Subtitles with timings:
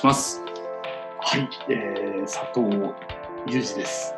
[0.00, 0.40] します。
[1.20, 2.94] はい、えー、佐藤
[3.46, 4.14] 裕二です。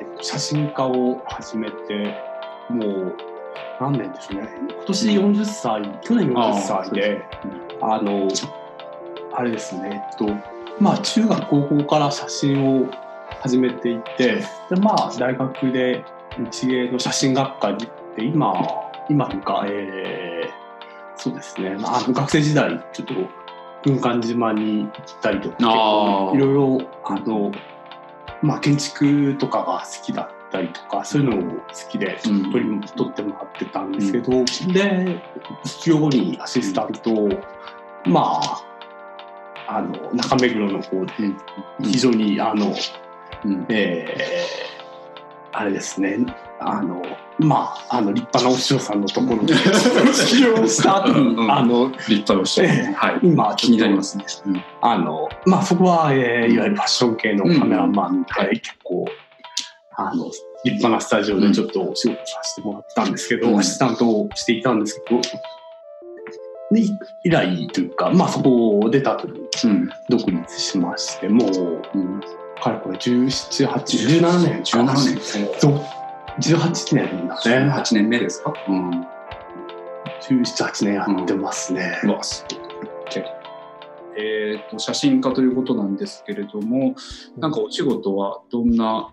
[0.00, 2.16] えーと写真家を始めて、
[2.68, 3.16] もう
[3.80, 4.48] 何年でしょうね。
[4.68, 7.22] 今年40歳、去年40歳で、
[7.80, 8.26] あの、
[9.32, 10.26] あれですね、えっと、
[10.80, 12.90] まあ中学高校から写真を
[13.42, 16.04] 始めていて、でまあ大学で
[16.50, 18.54] 日芸の写真学科に行って、今、
[19.08, 23.41] 今とか、えー、そうですね、まあ、学生時代、ちょっと
[23.84, 25.56] 軍艦島に行ったりとか、
[26.34, 27.52] いろいろ、あの、
[28.42, 35.22] まあ建築とかが好きだったりとか、そういうのも好きで、ちょっと取り取ってもらってたんですけど、で、
[35.64, 37.28] 卒業後にアシスタントを、
[38.06, 38.64] まあ、
[39.68, 41.12] あの、中目黒の方で、
[41.82, 42.74] 非常に、あの、
[43.44, 43.66] うん。
[43.68, 44.72] えー
[45.54, 46.18] あれですね、
[46.66, 47.02] あの、
[47.38, 49.54] まあ、あの、立派なお師匠さんのところで。
[49.54, 51.52] 卒業した後に、うんうん。
[51.52, 53.20] あの、立派な人、ええはい。
[53.22, 54.24] 今、気になりますね。
[54.46, 54.64] うん。
[54.80, 58.28] あの、まあ、そこは、えーいわゆるファッション系のカメラマンで、
[58.60, 59.06] 結構、
[59.96, 63.58] あの、立派なスタジオでちょっとお仕事させてもらったんですけど、うん。
[63.58, 65.20] アシスタントをしていたんですけど、
[66.70, 66.90] でい
[67.24, 69.90] 以来というか、まあ、そこを出た後にうん。
[70.08, 72.20] 独立しまして、もう、うん。
[72.62, 74.92] かれこれ17、8、17年か。
[74.92, 75.60] 17年。
[75.60, 76.01] そう。
[76.40, 77.72] 18年だね。
[77.74, 78.52] 18年目ですか？
[78.68, 78.90] うん。
[80.22, 82.00] 17、8年やってますね。
[82.04, 82.46] うわ、す。
[84.16, 86.94] えっと、写真家ということなんですけれども、
[87.38, 89.12] なんかお仕事はどんな、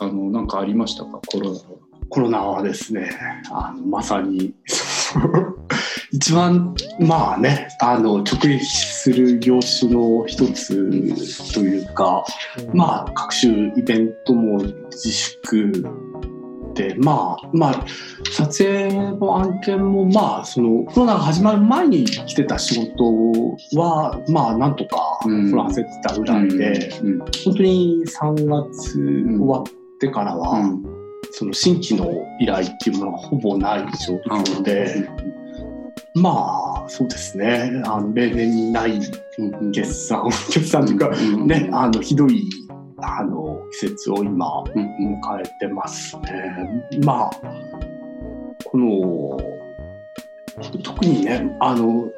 [0.00, 1.20] あの、なんかありましたか？
[1.26, 1.60] コロナは。
[2.08, 3.10] コロナはですね、
[3.52, 4.54] あのまさに、
[6.12, 12.24] 一番、まあね、あの、直撃する業種の一つというか、
[12.74, 14.58] まあ、各種イベントも
[14.90, 15.88] 自粛で、
[16.98, 17.84] まあ、まあ、
[18.32, 23.04] 撮影の案件も、まあ、その、コロナが始まる前に来てた仕事
[23.78, 25.50] は、まあ、なんとかうん。
[25.50, 27.18] こらせてたぐらいで、うん。
[27.18, 29.64] 本当に3月終わっ
[29.98, 30.82] てからは、うん。
[31.32, 35.08] その新規の依頼っていうものがほぼない状況で、
[36.14, 39.00] まあ、そうですね、あの例年にない
[39.38, 39.72] うん。
[39.72, 41.46] 決算、 決算というか、うん。
[41.46, 42.50] ね、あのひどい
[43.02, 44.82] あの季節を今、うん。
[45.20, 46.88] 迎えてますね。
[47.04, 47.30] まあ、
[48.64, 49.40] この、
[50.82, 52.10] 特にね、あの、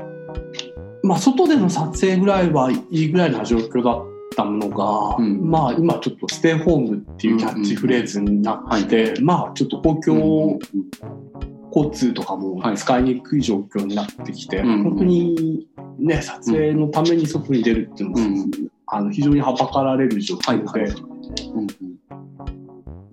[1.02, 4.04] まあ、外での撮影ぐらいはいいぐらいな状況だっ
[4.36, 5.50] たものが、うん。
[5.50, 10.58] まあ、今ちょっとステイホームっていうキャッチフレーズになって、まあ、ちょっと公共
[11.74, 12.76] 交通とかもはい。
[12.76, 15.66] 使いにくい状況になってきて、うん本当に
[15.98, 18.50] ね、撮影のために外に出るっていうのも、うん
[18.92, 21.66] あの非常にはばかられる状況で、はいはいうん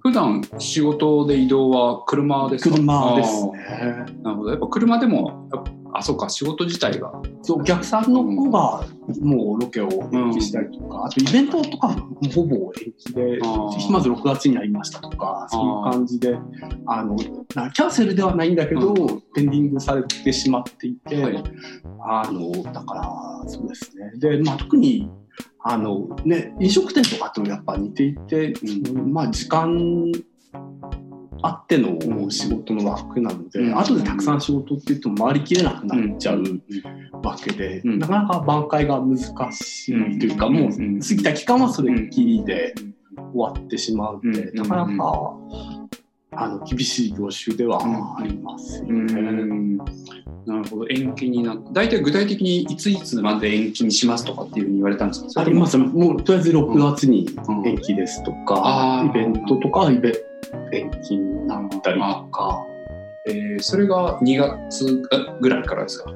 [0.01, 2.75] 普段仕事で移動は車ですか？
[2.77, 4.05] 車ですあね。
[4.07, 4.21] ー。
[4.23, 4.49] なるほど。
[4.51, 5.49] やっぱ車でも、
[5.93, 7.11] あ、そうか、仕事自体が。
[7.41, 8.85] そうお客さんの方が
[9.21, 13.91] もうロケを延期したりとか、あとイベントとかもほぼ延期であー。
[13.91, 16.37] まず6月になりましたとかそういう感じで
[16.87, 17.15] あの
[17.53, 18.95] なキャンセルではないんだけど、う
[19.35, 21.43] ペンディングされてしまっていて、はい。
[22.01, 22.95] あのだか
[23.43, 24.11] らそうですね。
[24.17, 25.11] で、まあ、特に
[25.61, 30.11] あの、ね、飲食店とかとやっぱ似ていて、うんまあ、時間
[31.41, 33.77] あっての仕事の枠なので、うん。
[33.77, 36.43] 後でたくさん仕事って言っても回りきれなくなっちゃう
[37.23, 37.99] わけで、うん。
[37.99, 39.17] なかなか挽回が難
[39.53, 40.53] しいというか、うん。
[40.53, 42.73] もううん過ぎた期間はそれっきりで
[43.33, 44.55] 終わってしまうので、うん。
[44.55, 45.37] なかなか
[46.41, 47.79] あの厳しい業種では
[48.19, 48.81] あります
[50.45, 50.87] なるほど。
[50.89, 55.41] 延期になって大体具体的にいついつまで延期にしますとかっていうふうに言われたんですか？
[55.41, 55.77] あります。
[55.77, 57.67] もうとりあえず6月にうん。
[57.67, 60.13] 延期ですとか、イベントとかはイベ
[60.73, 62.65] 延期になったりとか、
[63.27, 65.03] えーそれが2月
[65.41, 66.11] ぐらいからですか？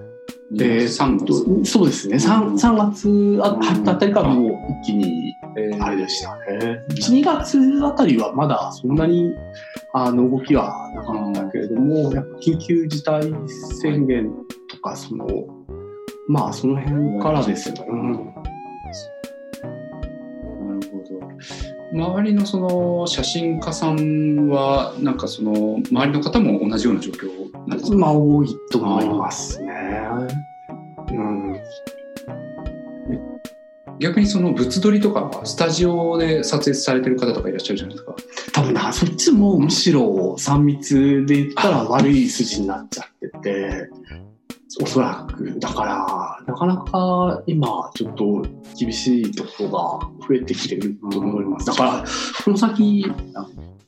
[0.52, 2.16] で3月、とそうですね。
[2.18, 4.52] 3, 3月あたりからもう
[4.84, 5.43] 一気にえー
[5.82, 6.84] あれでしたね。
[6.90, 9.32] 1、2月あたりはまだそんなに
[9.94, 13.32] あの動きはなかったけれども、やっぱ緊急事態
[13.82, 14.32] 宣言
[14.70, 15.28] とか、その、
[16.28, 17.86] まあその辺からですよね。
[17.90, 18.34] うん
[20.64, 27.98] なるほど周りのその写真家さんはなんかその周りの方も同じような状況なんですか？
[27.98, 29.74] まあ多いと思いますね。
[31.10, 31.60] うん、
[34.00, 38.16] 逆にその物撮りとかスタジオで撮影されてる方とかいらっしゃるじゃないですか
[38.54, 43.90] 多分な、そっちもむしろ3密で言ったら悪い筋になっちゃってて、
[44.82, 45.60] おそらく。
[45.60, 48.46] だから、なかなか今ちょっと
[48.78, 49.66] 厳しいところ
[50.20, 51.68] が増えてきてると思います。
[51.68, 52.06] だから、
[52.44, 53.06] この先、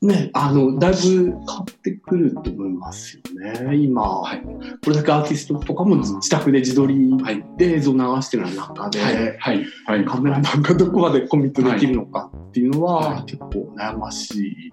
[0.06, 3.76] ね、あの、だいぶ変わってくると思いますよね。
[3.78, 4.42] 今、はい
[4.84, 9.38] これだけアーティストとかも自宅で自撮りはいで映像流してる中で、はい。
[9.38, 9.66] はい。
[9.86, 10.06] はい。
[10.06, 14.72] カメラマンがどこまでコミットできるのかっていうのは、はい結構悩ましい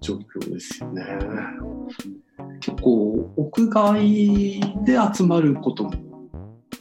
[0.00, 1.04] 状況ですよね。
[2.60, 5.90] 結構屋外で集まることも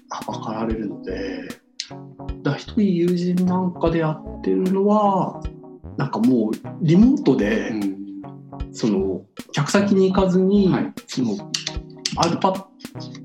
[0.09, 1.47] はばかられるので、
[2.43, 5.41] だ一人友人なんかでやってるのは、
[5.97, 6.51] なんかもう
[6.81, 7.97] リモートで、うん
[8.71, 9.21] その
[9.53, 10.93] 客先に行かずに、はい。
[11.07, 11.35] その
[12.15, 12.63] iPad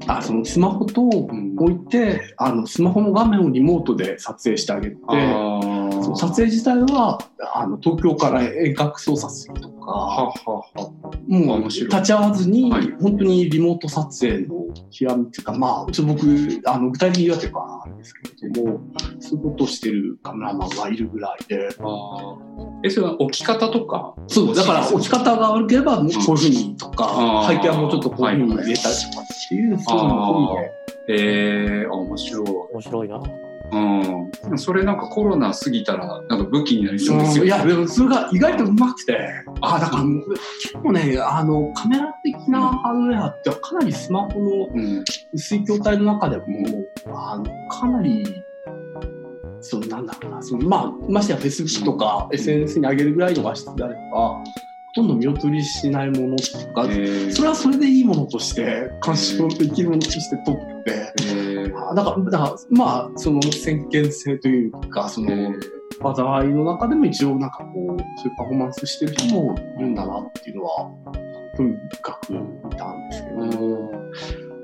[0.06, 4.96] あそのスマホとうん置いて、あのスマホの画面をリモートで撮影してあげて、
[6.02, 7.18] その撮影自体は
[7.54, 10.92] あの東京から遠隔操作するとはか、はは。
[11.26, 12.90] もう面白い立ち会わずに、はい。
[13.00, 16.26] 本当にリモート撮影の極みっていうか、まあ、ちょっと僕、
[16.66, 18.80] あの具体的に言うわけはあるんですけれども、
[19.20, 22.38] そういうことをしてるカメラマンがいるぐらいで、あー。
[22.84, 24.14] え、それは置き方とか？
[24.26, 30.72] そう、だから置き方が悪ければ、こういうふうにとか、背景はもうちょっとこういうふうに入れたりとかっていう、そういうの込みで。
[31.08, 32.46] えー、あ、面白い。
[32.72, 33.22] 面白いな。
[33.72, 34.58] うん。
[34.58, 37.44] それなんかコロナ過ぎたら、なんか武器になりそうですよ。
[37.44, 39.18] いや、でもそれが意外とうまくて、
[39.62, 45.04] あ、だから結構ね、あの、カメラ的なハードウェアってかなりスマホのうん。
[45.32, 46.44] 薄い筐体の中でも、
[47.06, 48.24] あの、かなり、
[49.60, 54.44] そのなんだろうな、そのまあ、ましてや Facebook とか SNS に上げるぐらいの画質であれば、ほ
[54.94, 57.32] とんど見劣りしないものっていうか、えー。
[57.32, 61.90] それはそれでいいものとして、鑑賞できるものとして撮って、えー。
[61.90, 65.60] あだから、だからまあ、その先見性というか、その、えー。
[66.02, 70.90] 災いの中でも一応なんかこう、そういうパフォーマンスしてる人もいるんだなっていうのは、
[71.56, 73.90] 興味深く見たんですけど、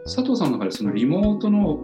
[0.04, 1.78] 佐藤さんの中でそのリモートの、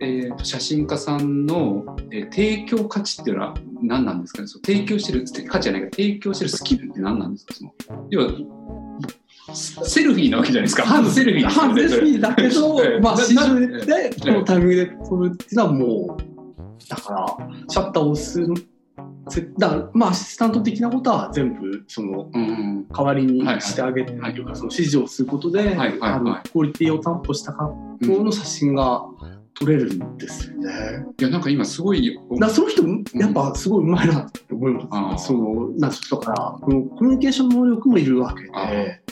[0.00, 4.48] えーと写真家さんの、えー提供価値っていうのは何なんですかね？
[4.48, 7.54] その提供してる価値じゃないか提供してるスキルって何なんですか？
[7.54, 7.74] その
[8.10, 8.32] 要は
[9.54, 10.84] セルフィーなわけじゃないですか。
[10.84, 18.40] ハンズセルフィーですよハンズセルフィーだけどええ、まあ、な市場なで、このタイミングで撮るっていうのはもう、だから、シャッターを押す、
[19.28, 27.72] せだから、まあ、アシスタント的なことは全部、その、うん代わりにしてあげて、はいはいその指示をすることで、クオリティを担保した格
[28.16, 29.02] 好の写真が
[29.58, 30.70] 撮れるんですよね。
[31.18, 32.82] いやなんか今すごいだからその人、
[33.18, 35.28] やっぱすごいうまいなって思います。
[35.28, 39.02] その、なんていうのかな、このコミュニケーション能力もいるわけあで、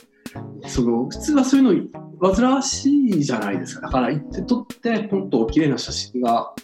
[0.66, 3.86] その、普通はそういうの煩わしいじゃないですか。
[3.86, 6.54] だから行って撮って、ポンと綺麗な写真が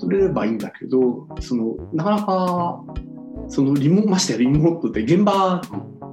[0.00, 2.84] 撮れればいいんだけど、その、なかなか、
[3.48, 5.62] そのリモ、ましてやリモートで現場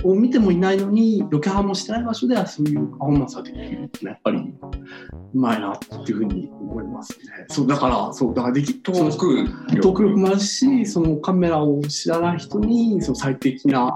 [0.04, 7.46] を見てもいないのに、ロケハンもしてない場所ではそういうパフォーマンスができるってのはやっぱりうまいなっていうふうに思いますね。
[7.50, 13.96] そう、だから、そう、だからでき、トーク力もあるし、そのカメラを知らない人にその最適な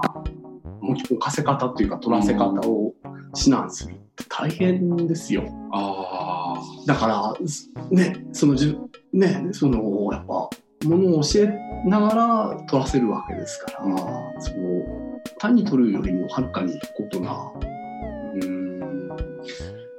[0.92, 2.94] 置かせ方というか撮らせ方を
[3.36, 3.94] 指南する。
[3.94, 5.44] って大変ですよ。
[5.72, 6.54] あ
[6.86, 7.34] だから、
[7.90, 8.76] ね、そのじ
[9.12, 10.50] ね、そのやっぱ
[10.86, 13.84] ものを教えながら撮らせるわけですから、
[14.40, 17.32] その単に撮るよりもはるかにことな。
[17.32, 17.52] あ
[18.34, 19.08] うん。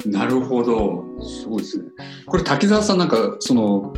[0.05, 1.03] なるほど。
[1.21, 1.85] すごいですね。
[2.25, 3.93] これ滝沢さんなんかその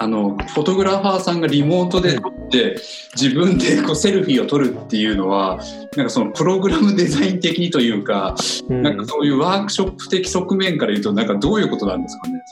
[0.00, 2.76] あのフォトグラファーさんがリモートで撮って
[3.16, 5.58] 自分でこうセルフィーを撮るっていうのは
[5.96, 8.36] なんかそのプログラムデザイン的にというか、
[8.68, 12.42] うんなんかそういうワークショップ的側面から言うとなんかどういうことなんですかね？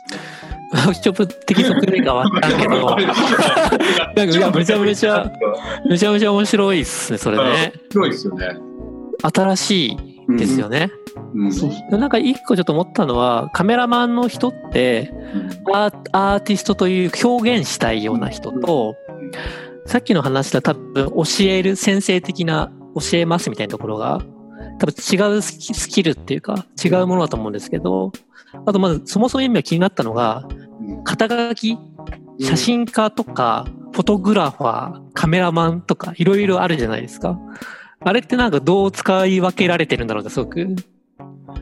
[0.73, 5.33] ワークショップ的側面がわからんけど、 なんかめちゃめちゃ、
[5.88, 7.73] めちゃめちゃ面白いっすね、それね。
[7.93, 8.57] 広いですよね。
[9.23, 10.90] 新しいですよね。
[11.35, 11.52] うん。
[11.52, 15.12] そうなんか一個ちょっと思ったのは、カメラマンの人って、
[15.73, 18.97] アーアーティストという表現したいような人と、
[19.87, 24.21] さっきの話では多分教える先生的な教えますみたいなところが
[24.78, 28.12] 多分違うスキスキルっていうか違うものだと思うんですけど、
[28.66, 30.47] あとまずそもそも今気になったのが、
[30.80, 31.78] うん肩書き、
[32.38, 37.38] 写真家とか、フォトグラファー、カメラマンとかいろいろあるじゃないですか。
[38.09, 40.65] あれってなんかどう使い分けられてるんだろうってすごく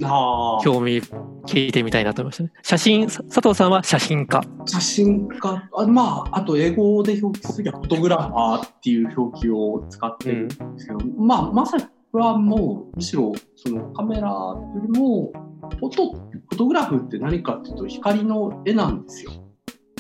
[0.03, 1.01] あー興味
[1.47, 2.53] 聞いてみたいなと思いましたね。
[2.63, 4.43] 写真、さ佐藤さんは写真家。
[4.67, 5.71] 写真家？
[5.75, 15.33] あまああと英語で表記するときはフォトグラファーっていう表記を使ってるんですけど、まあまさにこれはもうむしろそのカメラよりも
[15.81, 19.31] フォトフォトグラフって何かっていうと光の絵なんですよ。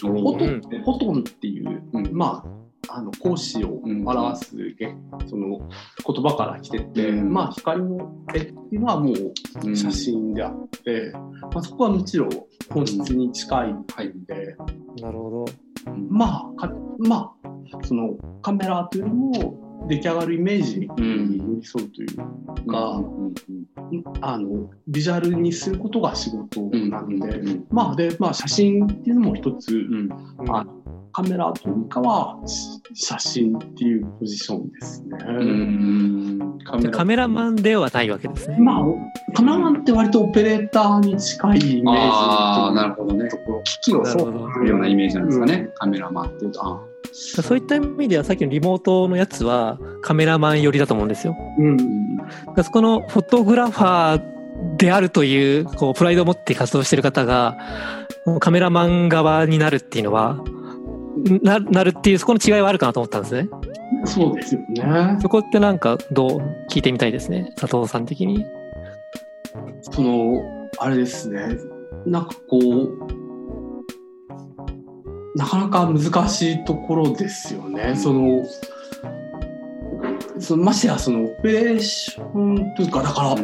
[0.00, 4.94] フォトうんってフォトンっていう、うんまああの光子を表すげ、
[5.26, 5.58] その
[6.06, 7.32] 言葉から来てて、うん。
[7.32, 12.30] まあ光の絵っていうのはもう写真であって、まあ、そこはもちろん
[12.70, 13.84] 本質に近いん
[14.26, 14.56] で、
[15.00, 15.44] なるほど。
[16.08, 17.48] まあかまあ
[17.84, 22.16] そのカメラというよりも出来上がるイメージに寄り添うという
[22.70, 23.34] か、うんうん
[24.20, 30.08] あのビジュアルにすることが仕事なので、うんうんまあでまあ写真っていうのも一つ、うん。
[30.50, 30.66] あ
[31.14, 35.16] カメラというかはし写真っていうポジションですね。
[35.24, 38.58] うんカじゃあカメラマンではないわけですね。
[38.58, 38.82] まあ
[39.32, 43.28] カメラマンって割とオペレーターに近いイメージなるほどね。
[43.28, 46.66] ところ機器を操作するようなイメージなんですかね、カメラマンっていうと。
[46.66, 46.82] あ
[47.12, 51.36] そういった意味ではさっきのリモートのやつはカメラマン寄りだと思うんですよ。
[51.58, 51.76] うん
[52.62, 57.56] そこのフォトグラファーであるというこうプライドを持って活動してる方が
[58.40, 60.42] カメラマン側になるっていうのは
[61.42, 63.48] ななるっていうそこの違いはあるかなと思ったんですね。
[64.06, 65.18] そうですよね。
[65.20, 66.30] そこってなんかどう
[66.70, 68.44] 聞いてみたいですね佐藤さん的に。
[69.82, 70.42] その
[70.78, 71.56] あれですね
[72.06, 73.23] なんかこう
[75.34, 77.96] なかなか難しいところですよね。
[77.96, 78.44] その
[80.38, 83.36] そのましてやそのオペレーションというかだからや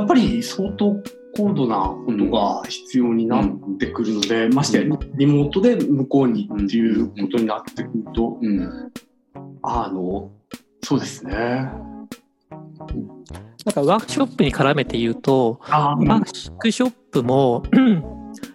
[0.00, 0.96] っぱり相当
[1.36, 4.84] 高度なことが必要になってくるので、ましてや
[5.16, 8.92] リモートで向こうにっていうことになってくると、うん。
[9.62, 10.30] あの
[10.82, 11.34] そうですね。
[11.34, 11.72] な
[13.72, 17.62] んかワークショップに絡めて言うと、あワークショップも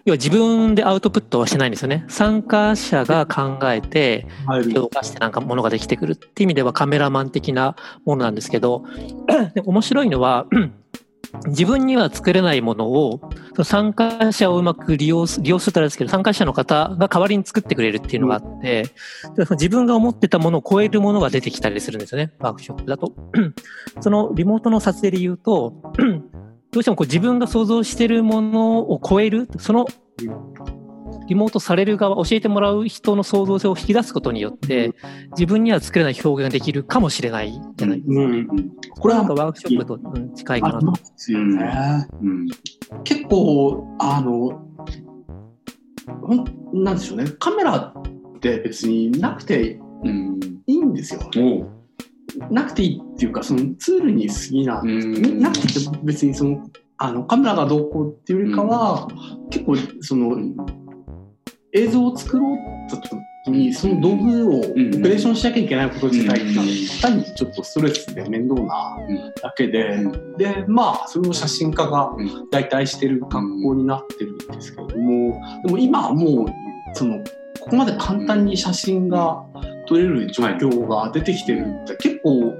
[0.04, 2.04] 要は自分でアウトプットはしてないんですよね。
[2.08, 8.84] 参加者が考えて入る動かしてなんかものができてくるっていう意味ではカメラマン的なものなんですけど、
[9.54, 10.46] で面白いのは、
[11.46, 13.20] 自分には作れないものを
[13.54, 18.82] その参加者をうまく利用す利用するとあれですけど参加者の方が代わりに作ってくれるっていうのがあって、
[19.36, 23.12] でその自分が思ってたものを超えるものが出てきたりするんですよねワークショップだと。
[24.00, 25.74] そのリモートの撮影で言うと
[26.72, 29.86] どうしてもこう自分が想像してるものを超えるその
[31.28, 34.94] リモートされる側教えてもらう人の創造性を引き出すことによって
[35.32, 38.20] 自分には作れない表現ができるかもしれないじゃないですか。
[38.20, 38.48] うん、うん
[38.88, 40.92] これはなんかワークショップとうん近いかなと。
[41.16, 42.06] すよね。
[42.22, 42.48] うん
[43.04, 44.66] 結構あの
[46.22, 51.20] ほんなんでしょうねカメラって別になくてうんいいんですよ。
[51.36, 51.81] おう
[52.50, 55.40] なくていいっていうかそのツールに過ぎな、うん。
[55.40, 55.68] なくて
[56.02, 59.08] 別にそのあのカメラがどうこうっていうよりかは、
[59.50, 60.36] 結構その
[61.72, 66.62] 映像を作ろうと時にその道具をオペレーションしなきゃいけないこと自体が
[67.00, 68.96] 単にちょっとストレスで面倒な
[69.42, 70.36] だけで、うん。
[70.36, 72.48] でまあそれを写真家がうん。
[72.50, 76.46] 代替してる格好になってるんですけれども、でも今はもう
[76.94, 77.18] その
[77.60, 79.44] ここまで簡単に写真が
[79.92, 82.54] 撮れる状況が出てきてるって結構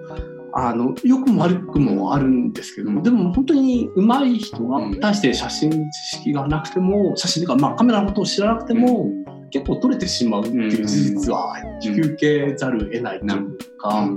[0.55, 9.09] あの良くも悪くもあるんですけどもでも本当に上手い人が対して写真知識がなくても写真とか、まあ、カメラのことを知らなくても
[9.51, 12.17] 結構撮れてしまうっていう事実は引き受
[12.51, 14.09] けざるを得ないというか、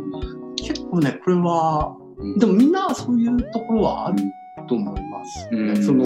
[0.58, 1.98] 結構ねこれは
[2.40, 4.24] でもみんなそういうところはある
[4.68, 5.74] と思いますよね。
[5.74, 5.84] うん。
[5.84, 6.06] その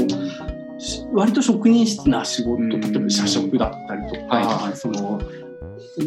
[0.80, 2.70] し割と職人質な仕事、うん。
[2.70, 5.22] 例えば社食だったりとか、その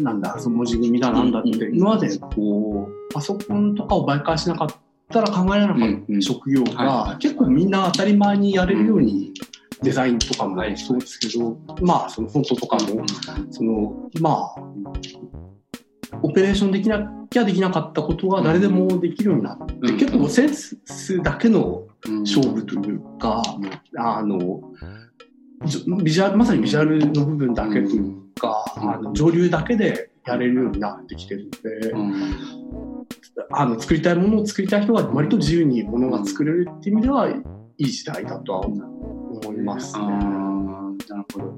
[0.01, 4.69] なんだその文字組みだなんだって、うん今までこうパソコンとかを媒介しなかっ
[5.09, 9.33] たら考えられなかった職業が、は結構みんな当たり前にやれるように、
[9.81, 13.05] デザインとかもそうですけど、まあそのフォントとかも、
[13.51, 14.61] そのまあ
[16.21, 16.99] オペレーションできな
[17.29, 22.21] きゃできなかったことが誰でもできるようになって、うん結構センスだけのうん。
[22.23, 23.41] 勝負というか、
[23.97, 24.61] あの
[26.03, 33.07] ビジュアルまさにビジュアルの部分だけというか、うんあの上流だけでやれるようになってきてるので、うん
[33.51, 37.33] あの作りたいものを作りたい人が割と自由にものが作れるっていう意味ではい
[37.77, 40.05] い時代だとは思いますあね。
[40.05, 41.55] ーなるほど。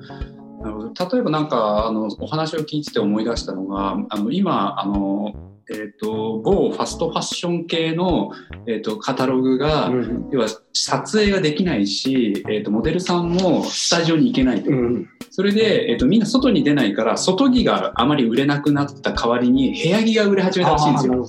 [0.64, 5.34] なるほど例えばなんかあのお話を聞いてて思い出したのがあの今あの、
[5.70, 8.32] えー、と某ファストファッション系の、
[8.66, 14.72] えー、とカタログが、うん要は撮影ができないし、えー、とモデルさんもスタジオに行けないと。
[14.72, 21.28] うんそれで、えー、とみんな外に出ないから外着があまり売れなくなった代わりに部屋着が売れ始めたらしいんですよ。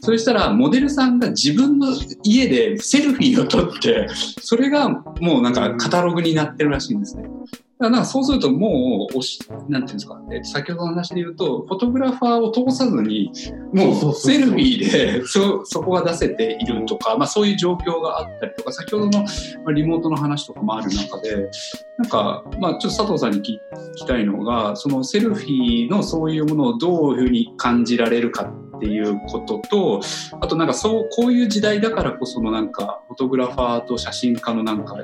[0.00, 1.88] そしたら、モデルさんが自分の
[2.22, 4.08] 家でセルフィーを撮って、
[4.40, 7.24] それがもうなんかカタログになってるらしいんですね。
[7.24, 7.34] だか
[7.78, 9.38] らなんかそうするともうおし、
[9.68, 13.30] なんていうんですか、え先ほどの話で言うと、フォトグラファーを通さずに、
[13.74, 21.50] もうセルフィーで そそこが出せているとか、まあそういう状況があったりとか、先ほどのリモートの話とかもある中で、
[21.98, 23.58] なんか、まあちょっと佐藤さんに聞
[23.94, 30.00] きたいのが、そのセルフィーのそういうものをどういうふうに感じられるかっていうことと、
[30.40, 34.96] あとなんかそう、こういう時代だからこそのなんか、フォトグラファーと写真家のなんか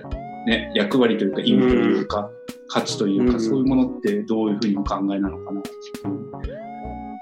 [0.47, 2.31] ね、役割というか意味というか、
[2.69, 5.62] 価値というか、うんそういうものってどういうふうにお考えなのかな。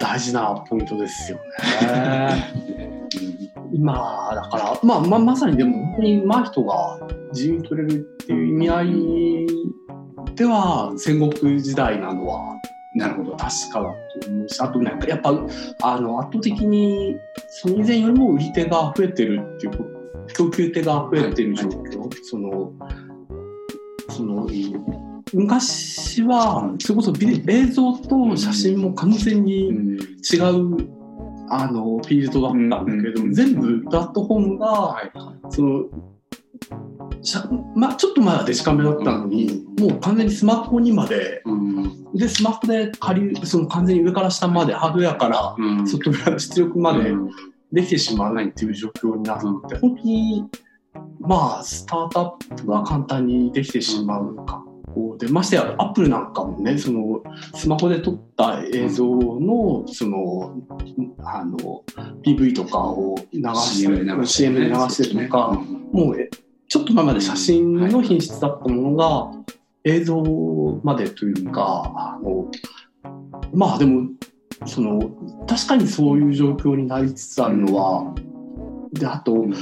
[0.00, 1.38] 大事なポイントですよ
[1.83, 3.11] ね。
[3.73, 6.99] 今だから、まあ、ままさにでも本当に上手い人が
[7.33, 9.47] 自由に取れるっていう意味合い
[10.35, 12.57] では戦国時代なのは
[12.94, 13.37] なるほど。
[13.37, 15.30] 確かだと思うしあとなんかやっぱ
[15.82, 17.16] あの圧倒的に
[17.49, 19.90] その以前よりも売り手が増えてるっていうこと
[20.35, 22.73] 供給手が増えてる状況、その
[24.09, 24.49] その
[25.32, 29.99] 昔はそれこそ映像と写真も完全にうん。
[30.23, 31.00] 違う
[31.52, 35.11] あのフィールドだったんだけれど全部プラットフォームがはい。
[35.50, 35.85] その
[37.74, 41.42] まあ、ちょっと前はデジカメだったのに、もう完全にスマホにまで。
[41.44, 42.12] うん。
[42.14, 42.90] でスマホで
[43.44, 45.86] その完全に上から下までハードウェアからうん。
[45.86, 47.30] ソフトウェアの出力までうん。
[47.72, 50.44] できてしまうっていう状況になって、本当に
[51.20, 54.64] まあスタートアップが簡単にできてしまう格
[54.94, 57.22] 好でましてやアップルなんかもねその
[57.54, 60.56] スマホで撮った映像のその
[61.18, 61.84] あの
[62.24, 65.62] PV とかを流して CM で流してるとか、
[65.92, 66.28] もうえ
[66.70, 69.32] ちょっと前まで写真の品質だったものが
[69.82, 70.22] 映像
[70.84, 72.46] までというか、あの
[73.52, 74.08] まあでも
[74.66, 75.00] その
[75.48, 78.14] 確かにそういう状況になりつつあるのは、
[78.92, 79.54] であと、うん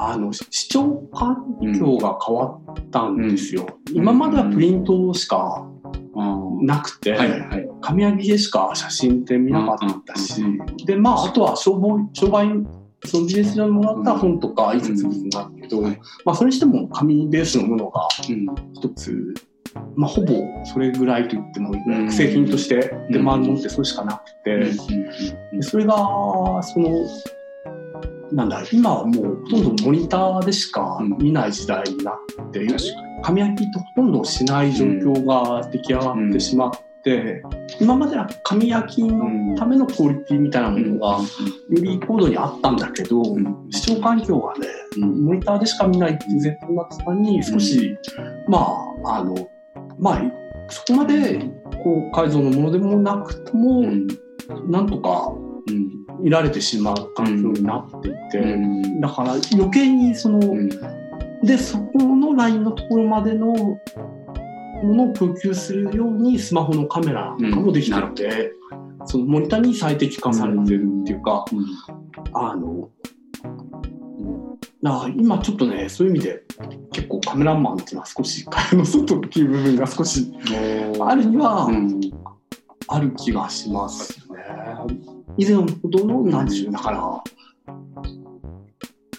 [0.00, 1.44] あのし視聴環
[1.76, 3.96] 境が変わったんですよ、ん。
[3.96, 5.66] 今まではプリントしか
[6.14, 6.22] う
[6.62, 6.66] ん。
[6.66, 7.68] なくて、はいはい。
[7.80, 10.58] 紙焼きでしか写真って見なかったし、うん。
[10.86, 12.48] でまああとは商売商売
[13.04, 16.00] そのビジネス上にもらった本とか印刷物になるけど、はい。
[16.24, 18.46] まあそれにしても紙ベースのものがうん。
[18.74, 19.34] 一つ、
[19.94, 22.12] まあほぼそれぐらいと言ってもいいぐらい、うん。
[22.12, 24.56] 製品として出回るものってそれしかなくて、
[25.52, 25.94] でそれが
[26.62, 26.90] その
[28.32, 32.66] なんだ今はもうほとんどモニターでしか見ない時代になって、
[33.22, 36.87] 紙焼きってほとんどしない状況が出来上がってしまって、
[37.80, 41.24] 今までは紙焼きのためのクオリティみたいなものがよ
[41.70, 43.70] り高度にあったんだけど、うん。
[43.70, 45.24] 視聴環境がねうん。
[45.24, 47.96] モニターでしか見ないっていう前提になってたのに少し、
[48.48, 48.58] ま
[49.04, 49.48] ああの
[49.98, 50.22] まあ
[50.68, 51.38] そこまで
[51.82, 54.06] 高解像のものでもなくとも、うん。
[54.70, 55.32] なんとか
[55.68, 55.98] うん。
[56.20, 59.00] 見られてしまう環境になっていて、うん。
[59.00, 60.68] だから余計にその、うん。
[61.44, 63.78] でそこのラインのところまでの
[64.82, 68.52] ものを供給するようにスマホのカメラなんかもできていて、
[69.06, 71.44] そのモニターに最適化されてるっていうか、
[72.32, 72.88] あの
[74.82, 76.42] だから今ちょっとねそういう意味で
[76.92, 80.32] 結構カメラマンっていうのは少し蚊帳の外っていう部分が少し
[81.00, 82.00] あるにはうん。
[82.88, 84.38] ある気がしますね。
[85.36, 87.22] 以前ほどのなんでしょうだから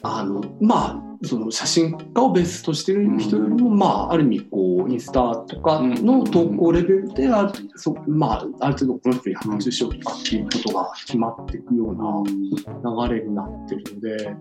[0.01, 14.35] あのまあその写真家をベースとしてる人よりも、まあある意味こうインスタとかの投稿レベルである,、そまあ、ある程度この人に発注しようとかっていうことが決まっていくような流れになってるので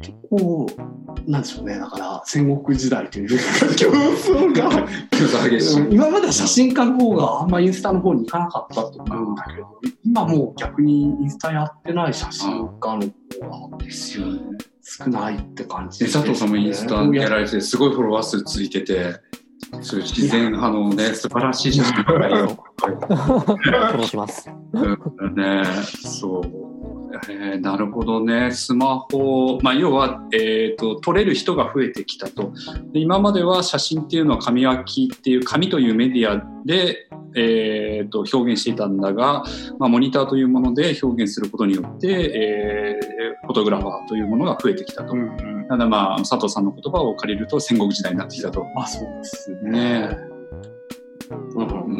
[0.00, 0.66] 結構
[1.26, 4.70] なんでしょうねだから戦国時代というか競争が。
[5.10, 5.86] 競争激しい。
[5.90, 13.02] 今までは写真家の方があんまインスタの方に行かなかったと思うんだけど、今もう逆にインスタやってない写真家の
[13.48, 14.40] 方がですよね。
[14.84, 19.16] 少ないって感じで佐藤さんもインスタやられて、すごいフォロワー数ついてて、
[19.80, 22.46] そういう自然派のね、素晴らしい写真ばっかりを。
[22.48, 24.50] フォローします。
[24.74, 25.64] うんね、
[26.04, 26.73] そう。
[27.28, 28.50] えーなるほどね。
[28.52, 32.52] スマホ、まあ、要は、えー、と撮れる人が増えてきたと
[32.92, 39.44] で今までは写真っていうのは紙焼きっていう紙というメディアで、えー、と表現していたんだが、
[39.78, 45.12] まあ、モニターというもので表現することによって、えーフォトグラファーというものが増えてきたと。
[45.12, 48.64] うんうんただまあ佐藤さんの言葉を借りると戦国時代になってきたと。
[48.74, 50.18] まあそうですねね
[51.54, 51.92] うんう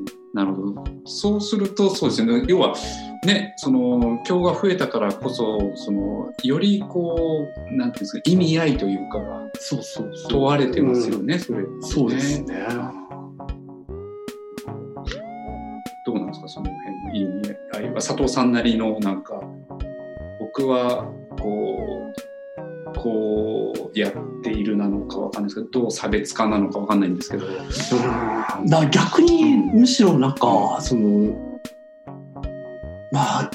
[0.00, 0.84] ん、なるほど。
[1.04, 2.44] そうすると、そうですね。
[2.48, 2.74] 要は、
[3.26, 11.64] ね、その、今日が増えたからこそ、その、よりこう、なんていうんですか、意味合いというかがそうそうそう問われてますよね、それ。
[11.82, 12.66] そうですね
[16.04, 16.70] どうなんですか、その
[17.10, 17.94] 辺の意味合いは。
[17.96, 19.40] 佐藤さんなりの、なんか、
[20.40, 21.04] 僕は、
[21.38, 22.31] こう、
[23.02, 24.12] こうやっ
[24.42, 27.46] ているなのかわかんないですけど、どう差別化なのかわかんないんですけど。
[27.46, 27.64] だか
[28.66, 31.36] ら逆にむしろなんかその
[33.10, 33.50] まあ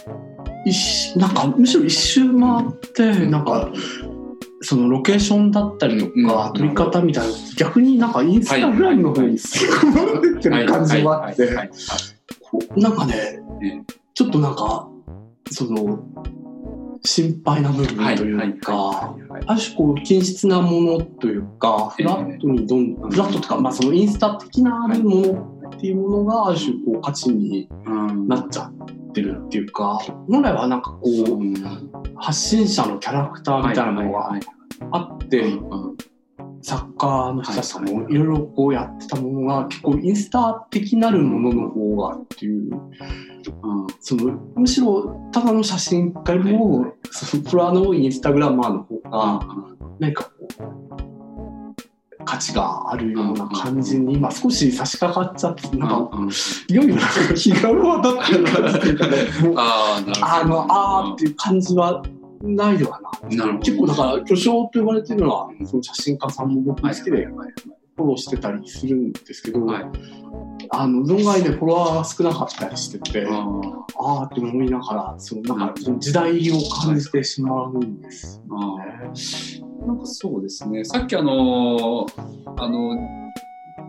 [1.15, 3.71] なんかむしろ一周回ってなんか
[4.61, 6.53] そのロケーションだったりとかうん。
[6.53, 11.47] 撮り方みたいな逆になんかインスタグラムの方に吸い込まれてる感じもあって
[12.75, 13.85] なんかねね。
[14.13, 14.89] ちょっとなんか
[15.51, 16.03] その
[17.07, 19.15] 心配な部分というか。
[19.45, 34.31] ある種こう均質なものというかフラットにどんフラットとか、まあ、そのインスタ的なものっていうものがある種こう価値にうんなっちゃってるっていうか本来はなんかこう発信者のキャラクターみたいなのが
[34.91, 35.97] あって、うん
[36.67, 42.73] 作家の人たちもいろいろこうやってたものが結構インスタ的なるものの方がっていう。
[42.73, 43.87] うん。
[44.01, 49.39] そのむしろただの写真家よりもそのフォロワーのインスタグラマーの方が
[49.99, 56.19] 何かこう価値があるような感じに今少し差し掛かっちゃってなんか
[56.67, 60.25] いよいよなんか日が渡ってる感じっていうかねもうあーなるほど。
[60.25, 62.03] あのあーっていう感じは
[62.41, 63.29] ないではな。
[63.29, 69.85] いな結構だから巨匠と呼ばれてるのはその写真家さんも僕好きでフォローしてたりするんですけど、はい。
[70.69, 73.47] あの論外でフォロワーが少なかったりしてて、あ
[73.99, 78.39] ああって思いながらそのなんかその時代を感じてしまうんです。
[78.39, 78.45] ね。
[78.51, 79.87] ー。
[79.87, 80.83] なんかそうですね。
[80.83, 82.05] さっきあの
[82.57, 82.97] あの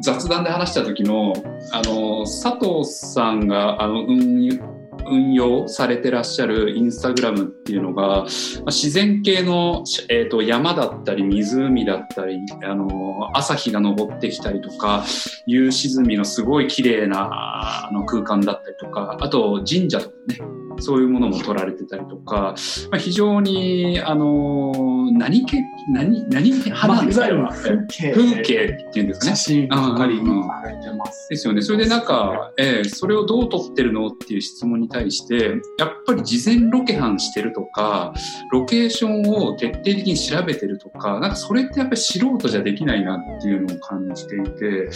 [0.01, 1.33] 雑談で話した時の
[1.73, 4.78] あの佐藤さんがあの運
[5.11, 8.25] 運用されてらっしゃるインスタグラムっていうのが、まあ
[8.67, 15.05] 自然系の、えー、と山だったり湖だったりあの朝日が昇ってきたりとか
[15.47, 20.68] 夕沈みのすごい綺麗なあの空間だったりとかあと神社とかね。
[20.81, 22.55] そういうものも撮られてたりとか、
[22.91, 24.73] まあ、非常にあの
[25.13, 25.59] 何系
[25.93, 29.37] 何何派まあ、なんですか、いわゆる風景風景っていうんですかね写。
[29.37, 31.29] 真ばっかりうんうんうん上げてます。
[31.31, 31.63] ですよね。
[31.63, 38.13] それでなんか、ええそれをどう撮ってるのっていう質問に対して、やっぱり事前ロケハンしてるとか、
[38.53, 44.91] ロケーションを徹底的に調べてるとか、なんかそれってやっぱり素人じゃできないなっていうのを感じていて、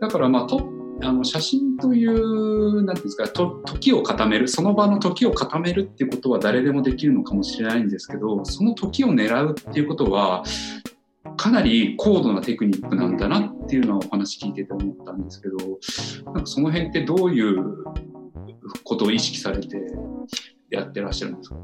[0.00, 10.44] だからまあ、とあの写真という、なんていうんですか、と時を固める、その場の時を固めるっていうことは誰でもできるのかもしれないんですけど、その時を狙うっていうことは、
[11.36, 15.56] かなり高度なテクニックなんだなっていうのはお話聞いてて思ったんですけど、
[16.32, 17.84] なんかその辺ってどういう
[18.84, 19.80] ことを意識されて
[20.70, 21.56] やってらっしゃるんですか？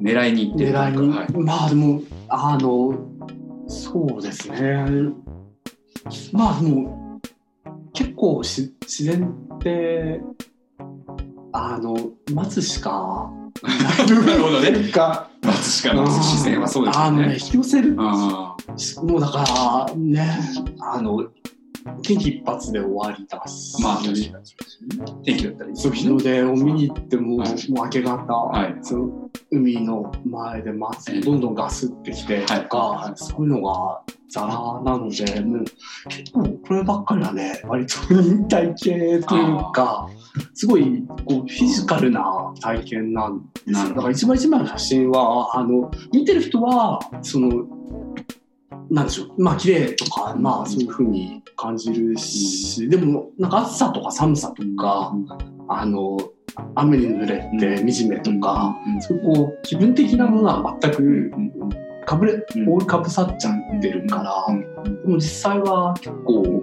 [0.00, 1.32] 狙いに行ってる狙いに、はい。
[1.32, 3.08] まあでもあの
[3.68, 4.84] そうですね。
[6.32, 7.05] まあでも結
[8.16, 10.20] 構し自然って
[11.52, 11.96] あの
[12.32, 13.30] 待つしか
[13.62, 17.08] なるほどね待つしかない自然はそうですよね。
[17.08, 18.56] あのね引き寄せるあ
[19.02, 20.38] もうだからね
[20.80, 21.28] あの
[22.02, 23.76] 天気一発で終わりだし。
[23.78, 24.02] ーまあ、
[25.24, 27.70] 天気だったらいいですそう日の出を見に行っても、はい。
[27.70, 28.76] もう明け方、はい。
[28.82, 34.48] その海の前で待つどんどんガスってきてとか、はいそういうのがザラ
[34.84, 35.64] なのでもう
[36.08, 40.08] 結構こればっかりはね割と忍耐系というか
[40.54, 43.88] すごいこうフィジカルな体験なんですよ。
[43.90, 47.66] だから一枚一枚の写真はあの見てる人はその
[48.90, 49.42] なんでしょう。
[49.42, 55.12] まあ綺麗とかまあそういうふうに感じるしでもなんか暑さとか寒さとか
[55.68, 56.18] あの
[56.74, 59.02] 雨に濡れて惨めとか、うん。
[59.02, 61.52] そういうこう気分的なものは全くうん。
[62.04, 62.68] かぶれうん。
[62.68, 64.60] 覆いかぶさっちゃってるから、うん。
[65.02, 66.62] でも実際は結構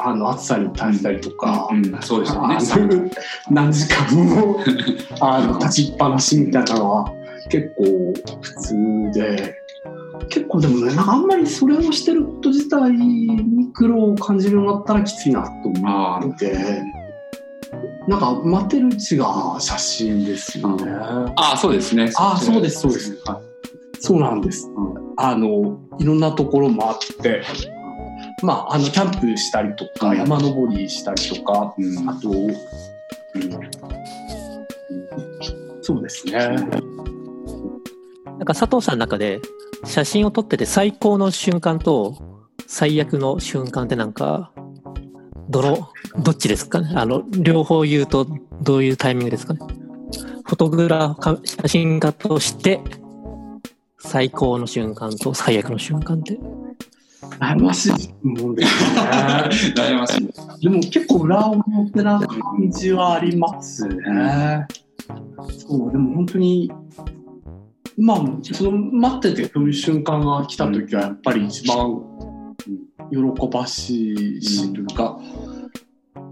[0.00, 1.86] あの暑さに耐えたりとか、うん。
[1.94, 2.02] うん。
[2.02, 2.34] そうです
[2.78, 3.10] よね。
[3.50, 4.60] 何時間も
[5.20, 7.12] あの立ちっぱなしみたいなのは
[7.50, 7.84] 結構
[8.40, 8.74] 普通
[9.12, 9.54] で
[10.28, 15.50] 結構でもねなんかあんまりそれをしてること自体に苦労を感じるようになったらきついなと
[15.84, 16.82] あ思って
[18.08, 20.90] なんか待ってるうちが写真ですよね。
[21.36, 22.10] あー、そうですね。
[22.16, 23.42] あーそうですそうですは
[24.00, 24.66] そうなんです。
[25.18, 27.42] あのいろんなところもあって、
[28.42, 32.32] まああのキャンプしたりとか、うん山登りしたりとか、いうんあと、
[35.82, 36.32] そうですね。
[36.38, 39.40] なんか佐藤さんの中で
[39.84, 44.52] 写真を撮ってて最高の瞬間と最悪の瞬間ってなんか、
[45.48, 45.88] どの、
[46.22, 46.92] どっちですかね？
[46.94, 48.26] あの、両方言うと
[48.60, 49.60] どういうタイミングですかね？
[50.44, 52.80] フォトグラファ写真家として
[53.98, 56.38] 最高の瞬間と最悪の瞬間って。
[57.40, 59.00] 悩ましいもんですね。
[59.74, 60.28] 悩ましい。
[60.62, 64.66] でも結構裏表な感じはありますね。
[65.66, 66.70] そう、でも本当に、
[67.98, 72.02] まあ、その待っててそういう瞬間が来た時はやっぱり一番
[73.10, 75.18] 喜ばしいし、というか、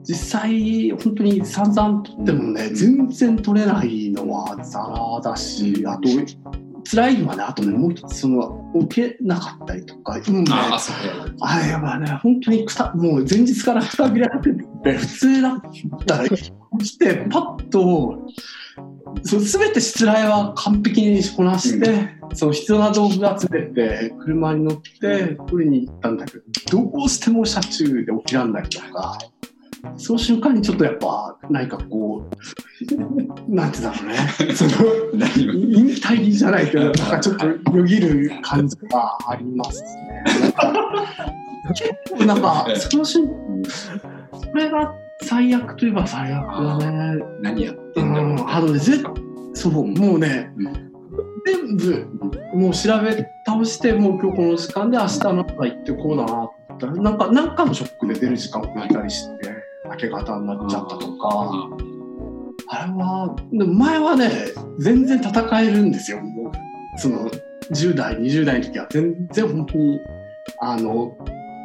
[0.05, 6.09] 実際本当に散々撮ってもね、全然撮れないのはザラだし、あと、
[6.89, 10.45] 辛いのはね、あとね、もう一つ、その、受けなかったりとか、うん。
[10.45, 10.97] ねああ、そう
[11.41, 14.53] あれはね、本当にくた、もう前日からくたびれて
[14.85, 15.61] て、普通だっ
[16.07, 18.29] たら、来て、パッと、
[19.23, 29.19] そう全て失礼は完璧にこなして、その必要な道具が集めて、車に乗って取りに行ったんだけど、どうしても車中で起きらんないとか、
[29.97, 32.35] その瞬間にちょっとやっぱ、何かこう、
[33.49, 34.55] なんてだろうね。
[34.55, 34.71] その、
[35.15, 40.25] 引退じゃないけど、なんかちょっとよぎる感じがありますね。
[41.75, 47.25] 結構なんか、その瞬これが最悪といえば最悪だね。
[47.43, 48.33] 何やってうんだろう。
[48.35, 49.03] ん、あのね、ぜ
[49.55, 50.87] そう、もうね、うん
[51.47, 52.07] 全部、
[52.55, 59.55] もう調べ倒して、もう今日この時間で明日の朝行ってこうだなったら、なんか、なんかのショックで出る時間遅れたりして、
[59.89, 61.69] 明け方になっちゃったとか、
[62.69, 64.31] あれは、でも前はね、
[64.79, 66.21] 全然戦えるんですよ。
[66.21, 67.31] もうその、
[67.71, 70.01] 10代、20代の時は全然本当に、
[70.61, 71.17] あの、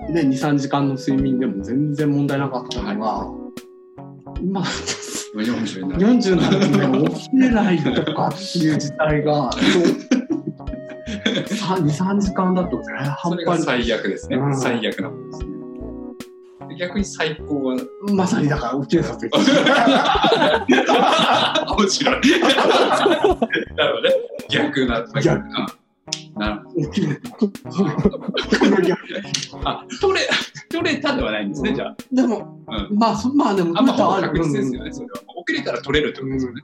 [0.09, 3.40] ね、2、3時間の睡眠でも全然問題なかったのが、
[4.41, 4.61] 今、
[5.35, 6.07] 40になる。
[6.07, 6.65] 40になると
[6.99, 9.61] ね、起きれないとかっていう事態が、そう
[11.79, 14.37] 2、3時間だとね、そ半端に最悪ですね。
[14.37, 15.51] うん最悪なことですね。
[16.69, 17.77] で逆に最高は、
[18.13, 19.39] まさにだから起きれたというか、
[21.77, 22.15] 面白い。
[22.15, 24.15] なるほどね。
[24.49, 25.67] 逆な、逆な。
[26.35, 26.61] なる
[27.31, 27.47] ほ。
[27.47, 27.51] ど。
[29.63, 29.85] あ、
[30.71, 31.97] 取れたではないんですね、じゃあ。
[32.11, 35.13] でも、うまあ、そまあでも、あんまほぼある確実ですよね、それは。
[35.45, 36.61] 起きれたら取れるってことですよね。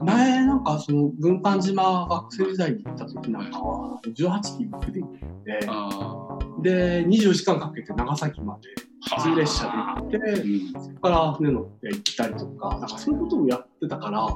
[0.00, 5.12] 前なんかその軍艦島学生時代に行った時なんかは18機僕で行っ
[5.44, 8.68] てあで24時間かけて長崎まで
[9.16, 10.72] 普通列車で行ってうん。
[10.72, 14.26] そこから船乗って行ったりとかなんかそういうことをやってたから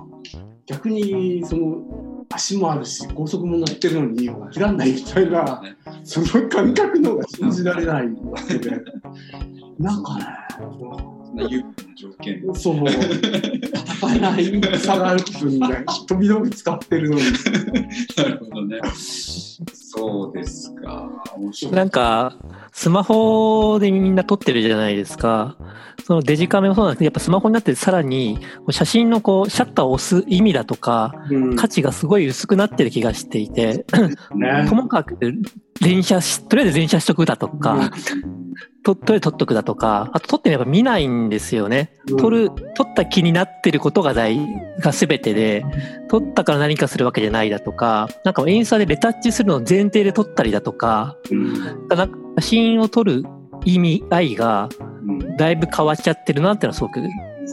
[0.67, 5.63] 逆にその足もあるし高速も乗ってるのに起きらんないみたいな
[6.05, 8.81] その感覚の方が信じられないわけで。
[9.79, 10.25] なんかね
[11.35, 12.55] な有利な条件で。
[12.55, 17.23] そう戦えない差があることにね飛び道具使ってるのに。
[18.17, 18.81] なるほどね。
[19.95, 21.11] そうですか。
[21.37, 21.75] 面白い。
[21.75, 22.37] なんか、
[22.73, 25.57] スマホでみんな撮ってるじゃないですか。
[26.05, 28.39] そのデジカメもそうなんですけど、やっぱスマホになってさらに、
[28.71, 33.85] 写真のこう、シャッターを押す意味だとか、うん価値がすごい薄くなってる気がしていて、
[34.35, 35.19] ね ともかく
[35.81, 38.42] 連写し、とりあえず連写しとくだとか、と、
[38.83, 41.93] とりあえず撮っとくだとか、あと撮ってみれば見ないんですよね。
[42.19, 44.39] 撮る、撮った気になってることが大、
[44.81, 45.65] が全てで、
[46.09, 51.53] 撮ったから何かするわけじゃないだとか、なんかインスタでレタッチするのを前提で撮ったりだとか、うん。
[51.53, 53.23] なんか写真を撮る
[53.65, 54.69] 意味合いが
[55.07, 55.37] うん。
[55.37, 57.01] だいぶ変わっちゃってるなっていうのはすごく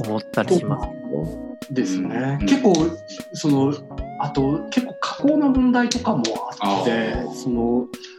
[0.05, 1.73] 思ったりします。
[1.73, 2.47] ですね、うん。
[2.47, 2.73] 結構
[3.33, 3.73] その
[4.19, 6.23] あと結構加工の問題とかも
[6.59, 8.18] あってそのえ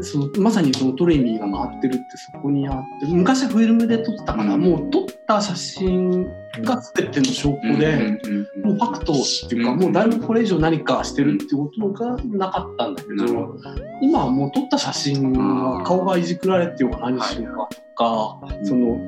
[0.00, 4.60] そのまさにその撮る意味が回ってるってそこにあって昔はフィルムで撮ったから、うん。
[4.60, 6.24] もう撮った写真
[6.60, 8.20] が全ての証拠で、
[8.62, 9.80] もうファクトっていうか、うん。
[9.80, 13.56] もうだいぶこれ以上何かしてるってことがなかったんだけど。
[14.00, 18.98] 今はもう撮った写真は顔がいじくられてようが何しようかとか、その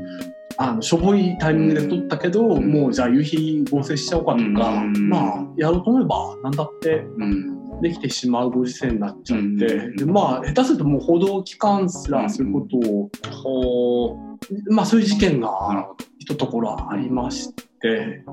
[0.56, 2.70] あのしょぼいタイミングで撮ったけど、ん。
[2.70, 4.44] もうじゃあ夕日合成しちゃおうかとか、う
[4.86, 5.08] ん。
[5.08, 7.63] まあやろうと思えば何だってうん。
[7.82, 13.10] できてしまうご時世になっちゃって、うんでまあ下手するともう報道機関すらそういうことを、
[13.42, 14.38] ほ
[14.70, 15.88] まあそういう事件が。
[16.24, 18.24] 一ところありまして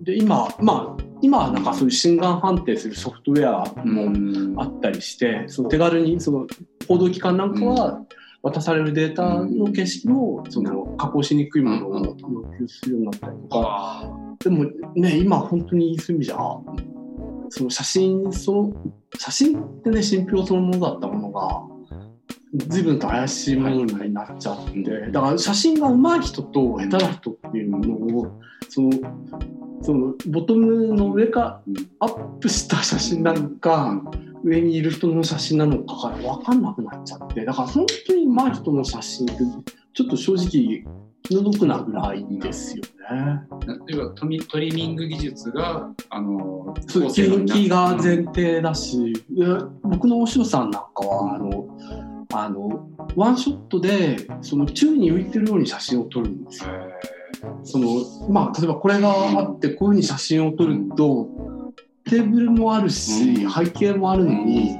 [0.00, 4.54] で今まあ今はなんかそういう心眼判定するソフトウェアもうん。
[4.56, 6.46] あったりして、その手軽にその
[6.88, 8.00] 報道機関なんかは
[8.42, 12.14] 渡されるデータの形式もその加工しにくいものを要
[12.58, 14.64] 求するようになったりとか、あでも
[14.94, 16.36] ね今本当にそういう意味じゃ
[17.50, 18.72] その写真その
[19.18, 21.62] 写真ってね信憑そのものだったものが
[22.68, 28.90] 随分と怪しいものになっちゃって、だから写真が上手い人と下手な人っていうものをその
[29.82, 31.62] そのボトムの上か
[32.00, 34.02] アップした写真なのか、
[34.42, 39.34] 上にいる人の写真なのかが分かんなくなっちゃってだから本当に上手い人の写真って
[39.92, 40.84] ちょっと正直
[41.28, 43.42] 気の毒なぐらいですよね。
[43.88, 49.44] 要はトミトリミング技術が、あの、そう後世の人気が前提だし、で
[49.82, 51.68] 僕のおしろさんなんかはあの
[52.32, 56.70] あのワンショットでその宙に浮いてるように写真を撮るんですよ。
[57.62, 61.28] そのまあ、例えばこれがあってこういうふうに写真を撮ると
[62.04, 64.76] テーブルもあるしうん背景もあるのに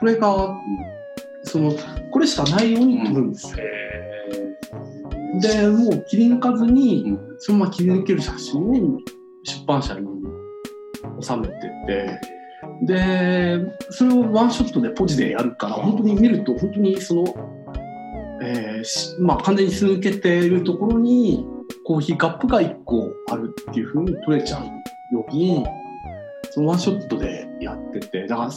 [0.00, 0.60] これが
[1.44, 1.72] その
[2.10, 3.64] これしかないように撮るんですよ。
[5.40, 7.36] でもう切り抜かずにうん。
[7.38, 9.00] そのまま切り抜ける写真を
[9.42, 10.06] 出版社に
[11.20, 11.54] 収めて
[11.86, 12.20] て
[12.82, 17.24] でそれをワンショットでポジでやるから本当に見ると本当にその、
[18.42, 21.46] えーしまあ、完全にす抜けているところに
[21.84, 25.64] コーヒーカップが1個あるっていう風に撮れちゃうように
[26.50, 28.50] そのワンショットでやっててだから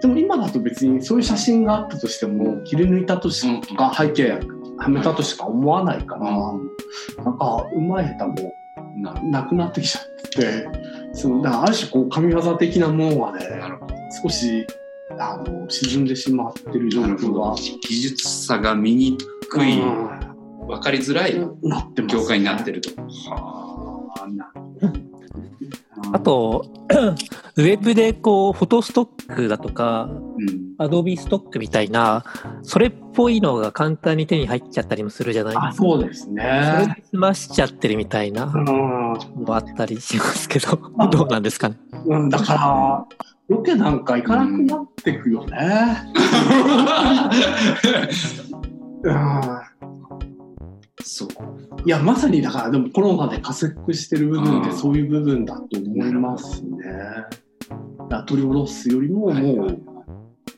[0.00, 4.38] でも今だと別にそういう写真があったとしても切り抜いたとしか背景
[4.82, 6.22] はめたとしか思わないから、
[7.24, 8.54] なんか、うまい下手も
[8.96, 10.68] なるなくなってきちゃって、
[11.12, 13.40] そのだからある種こう神業的なものはね。
[14.22, 14.66] 少し
[15.18, 17.54] あの沈んでしまってる状況がど。
[17.54, 19.18] 技術差が見に
[19.48, 19.80] くい、
[20.66, 21.34] 分かりづらい
[22.08, 22.90] 業界になってると。
[23.30, 24.52] はあ、な。
[26.12, 26.66] あと、
[27.56, 32.24] ウェブでこう、フォトストックだとか、うん、アドビストックみたいな、
[32.62, 35.56] それっぽいのが簡単に手に入っちゃったりもするじゃない？
[35.56, 35.84] あですか。
[35.84, 36.94] そうですそれね。
[36.96, 41.76] で済ましちゃってるみたいなうんのもあったりしますけど、あどうなんですかね？
[42.06, 43.04] うん、だから、
[43.48, 45.58] ロケなんか行かなくなってくよね。
[49.04, 49.40] うん
[51.04, 51.28] そう。
[51.84, 56.78] いや、まさにだから、でもコロナで加速してる部分ってうんそういう部分だと思いますね。
[58.26, 59.82] 取り下ろすよりも、もう、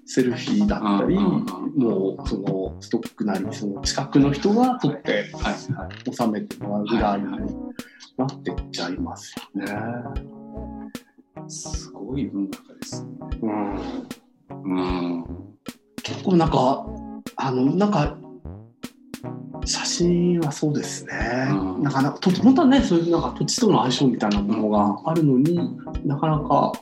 [0.07, 6.15] セルフィーだったり、もう、その、ストックなり、その、近くの人が撮ってはいはい。
[6.15, 7.31] 収めてもらうぐらいに
[8.19, 9.73] なってっちゃいますよね。
[11.49, 13.11] すごい文化ですね。
[13.43, 14.15] うん
[14.65, 14.81] う
[15.19, 15.25] ん。
[16.03, 16.87] 結構なんか、
[17.37, 18.17] あの、なんか、
[19.65, 21.49] 写真はそうですね。
[21.51, 25.59] うんなかなか、と本当はね、そういうなんか土地との相性みたいなものがあるのに、
[26.05, 26.73] なかなか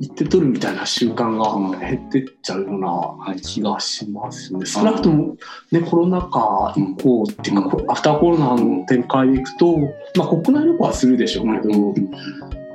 [0.00, 4.64] 行って撮るみたいな習慣が減ってっちゃうような気がしますね。
[4.66, 5.36] 少なくとも、
[5.72, 9.76] ね、コロナ禍以降っていうか、アフターコロナの展開でいくと、
[10.16, 11.94] まあ国内旅行はするでしょうけど、も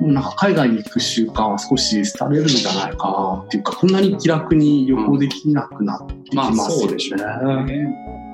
[0.00, 6.82] うなんか海外に行く習慣は少し廃れるんじゃないかなっていうか、こんなに気楽に旅行できなくなってきまあますよね。
[6.82, 7.74] そうでしょうね。
[7.74, 8.25] うん。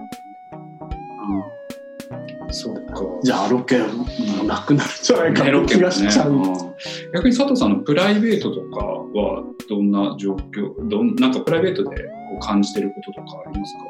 [2.52, 3.02] そうか。
[3.22, 6.32] じゃあロケもなくなるんじゃないかって気がしちゃう。
[6.32, 6.72] うん
[7.14, 12.02] 逆に佐藤さんのプライベートとかはどんな状況どんなんかプライベートでこ
[12.36, 13.82] う感じてることとかありますか？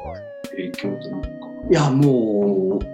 [0.51, 1.29] 影響というか。
[1.71, 2.85] いや、もう、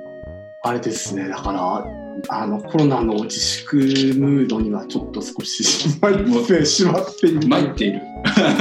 [0.63, 1.85] あれですね、だから、
[2.29, 5.63] あの、コロナの自粛ムードにはちょっと少し
[5.99, 7.47] 参ってしまっている。
[7.47, 8.01] 参っている。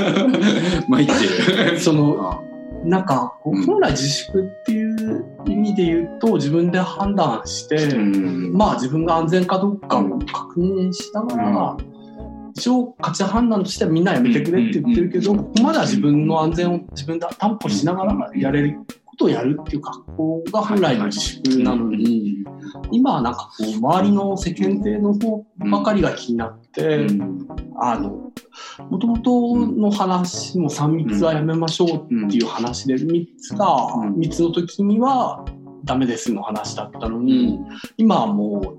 [0.88, 1.79] 参っている。
[1.79, 2.40] その、あ
[2.85, 8.53] なんか、本来自粛っていう意味で言うと、自分で判断して、うん。
[8.53, 11.77] まあ自分が安全かどうかを確認しながら、
[12.55, 22.45] 一応価値判断としてはみんなやめてくれって言ってるけど、ここまでは自分の安全を自分で担保しながらやれることをやるっていう格好が本来の自粛なのに、
[22.91, 26.67] 今はなんかこう周りの世間体の方ばかりが気になって、うん
[27.81, 28.33] あの、
[28.91, 34.19] もともとの話も3密はやめましょうっていう話で、3つがうん。
[34.19, 35.45] 密の時には
[35.85, 37.61] ダメですの話だったのに、
[37.97, 38.79] 今はも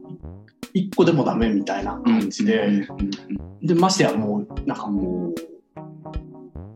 [0.73, 2.87] う1個でもダメみたいな感じで、
[3.61, 5.33] で、ましてやもう、なんかも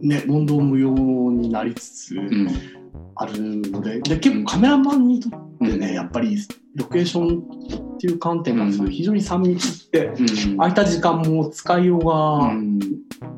[0.02, 2.83] う、ね、問答無用になりつつうん
[3.16, 6.38] あるので、で、結構カメラマンにとってね、やっぱり
[6.76, 10.58] ロケーションっていう観点からすると非常に3密って、うん。
[10.58, 12.80] 空いた時間も使いよううがん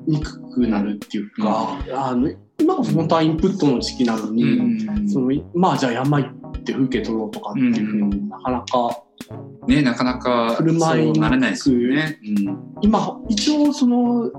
[0.08, 9.04] にくくなるっていうか、あの今こそ本当はインプットの時期なのに、そのまあじゃあ山行って風景撮ろうとかっていうふうになかなか
[9.68, 12.20] ねなかなか振る舞いになれないですよね。
[12.82, 14.32] 今一応その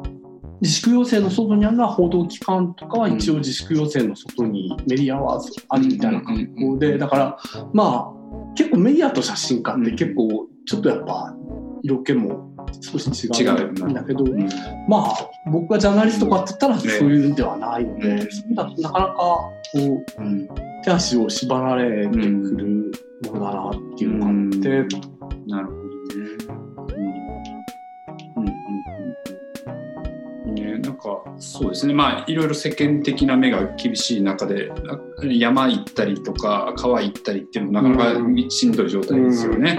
[0.60, 7.38] 自粛要請の外にあるのは報道機関とかは一応自粛要請の外にメディアはあるみたいな格好でだから
[7.72, 11.34] まあ結構メディアと写真家って結構ちょっとやっぱ
[11.82, 14.48] 色気も少し違うんだけどうん
[14.88, 18.00] まあ僕がジャーナリストかって言ったらねそういうんではないのうん。
[18.00, 20.48] で、そうだとなかなかこううん。
[20.86, 22.92] 手足を縛られてくる
[23.24, 24.86] ものだなっていうのがあって、
[25.48, 25.85] なるほど
[31.06, 31.22] か。
[31.38, 31.94] そうですね。
[31.94, 39.78] まあいろいろ世間的な目が厳しい中でな山行ったりとか川行ったりっていうのもなかなかしんどい状態ですよね。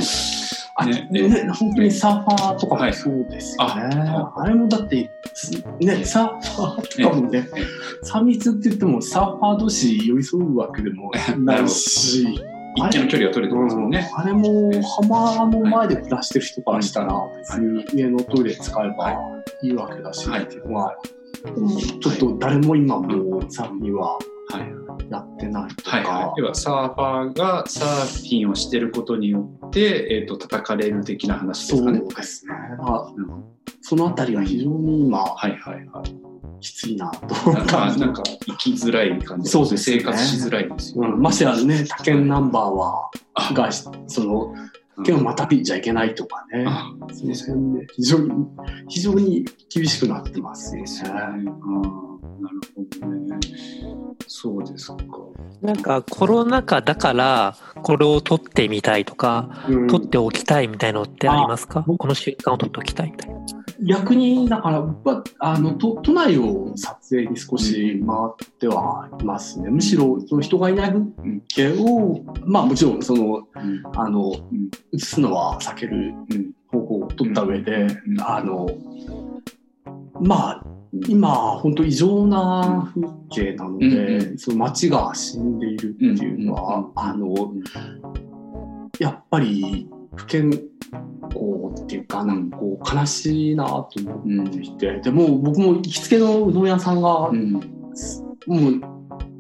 [0.80, 2.92] あねね本当にサーファーとかはい。
[2.92, 4.00] もそうですよね。
[4.00, 5.10] ああれもだって、
[5.80, 7.50] ね、サーファーとかもね、
[8.04, 12.28] 3密って言ってもサーファー同士寄り添うわけでもないし、
[12.78, 14.12] 一定の距離が取れてますもんね。
[14.16, 19.18] あれも浜の前で暮らしてる人からしたら別に家のトイレ使えば
[19.64, 20.44] いいわけだし、はい。
[20.44, 20.60] ってい
[22.00, 24.18] ちょっと誰も今もうサーフィンは
[24.50, 24.78] はい。
[25.12, 32.02] やってないとか、はいはい、要はサーファーがサーフィンをしてることによって、えー、と叩かれる的な話ですそうかね。
[32.02, 32.54] ですね。
[32.72, 33.44] だからうん
[33.82, 36.28] そのあたりが非常に今はいはいはい。
[36.60, 37.52] きついなと。
[37.52, 40.00] なんか感じなんか生きづらい感じそうですね。
[40.00, 43.54] 生活しづらいですよ、うん、ましてやね、他県ナンバーは、あ。
[43.54, 43.92] が、そ
[44.24, 44.54] の、
[45.04, 48.32] 県をまたぎじゃいけないとかね、あその辺で非常に、
[48.88, 50.82] 非常に厳しくなってますよね。
[50.82, 51.20] ですよね。
[51.22, 51.82] うん
[52.40, 53.40] なるほどね。
[54.28, 54.98] そうですか。
[55.62, 61.80] なんかコロナ禍だからこれを撮ってみたいとか、うん撮っておきたいみたいのってありますか？
[61.80, 63.38] あこの瞬間を撮っておきたいみたいな。
[63.82, 69.70] 逆に、だから、僕はあの都都内を撮影に少し回ってはいますね。
[69.70, 71.04] むしろ、その人がいない風
[71.48, 73.84] 景を、まあもちろん、その、うん。
[73.96, 74.34] あの、ん
[74.94, 78.22] 映すのは避けるうん方法を取った上で、うん。
[78.22, 78.68] あの、
[80.22, 80.64] まあ、
[81.08, 87.54] 今、本当異常な風景なので、その街が死んでいるっていうのは、あの、
[89.00, 90.60] やっぱり不健康
[91.84, 93.90] っていうか、なんかこう悲しいなと
[94.26, 97.54] 思っていて、でもう僕も行きつけのうどん屋さんが、うん。
[97.54, 98.82] もう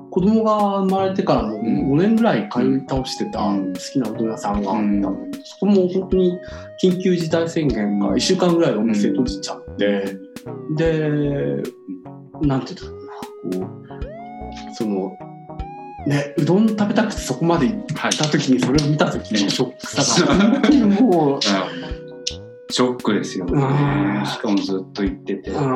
[0.10, 3.74] 子供が生まれてからもうん5年ぐらい通い倒してたうん。
[3.74, 5.02] 好きなうどん屋さんがあったうん。
[5.02, 6.40] ので、そこも本当に
[6.82, 10.18] 緊急事態宣言が1週間ぐらいお店閉じちゃって、
[10.76, 11.64] で、
[12.42, 12.92] なんていう
[13.50, 13.68] のかな、こ
[14.72, 15.12] う、その、
[16.08, 18.12] ね、うどん食べたくてそこまで行っはい。
[18.12, 24.26] た時にそれを見た時のショックさが、本当にもう、ショックですようねん。
[24.26, 25.52] しかもずっと言ってて。
[25.52, 25.68] にな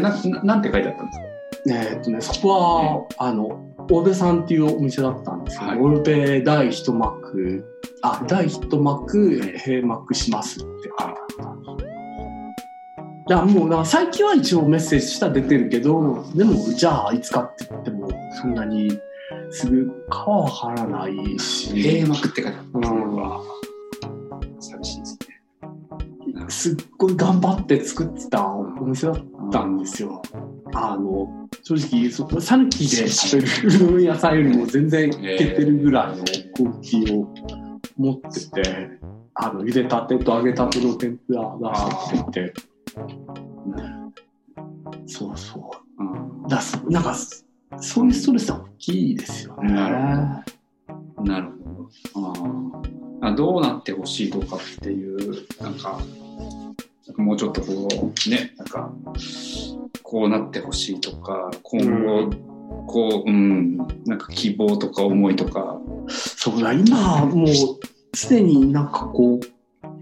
[0.00, 1.24] ななんて書いてあったんですか？
[1.70, 5.80] えーっとね、そこは、あの、大部さんっていうお店だったんですけど、はい。
[5.80, 7.64] オールペ第一幕、
[8.02, 10.66] あ、第一幕閉幕しますって
[10.98, 11.56] 書いてあっ
[13.28, 18.90] たもう、だから最近は一応メッセージしたら出てるけど、でも、じゃあ、いつかって言っても、そんなに
[19.50, 19.68] す
[20.08, 23.42] はわからないし、閉幕って書いてあったんですねうんわ
[24.60, 25.18] 寂しいです
[26.34, 26.46] ね。
[26.48, 29.16] すっごい頑張って作ってたお店だっ
[29.52, 30.22] たんですよ。
[30.74, 33.48] あの、正直、そこ、讃岐で食べる
[33.86, 36.24] うどん屋さんよりも全然いけてるぐらいの
[36.54, 37.34] クオリティを
[37.96, 38.90] 持ってて、
[39.34, 42.54] あの、茹でたてと揚げたての天ぷら出してて、
[45.06, 46.02] そうそう。
[46.02, 46.48] うん。
[46.48, 46.80] だす。
[46.88, 47.14] なんか、
[47.80, 49.72] そういうストレスは大きいですよね。
[49.72, 50.44] な
[51.22, 51.48] なる
[52.14, 52.82] ほど。
[53.20, 56.00] あどうなってほしいとかっていう、なんか、
[57.06, 58.92] なんかもうちょっとこう、ね、なんか、
[60.02, 62.30] こうなってほしいとか、今後、
[62.86, 63.76] こう、うん、
[64.06, 67.46] なんか希望とか思いとか、そうだ、今、もう、
[68.16, 69.57] すでになんかこう、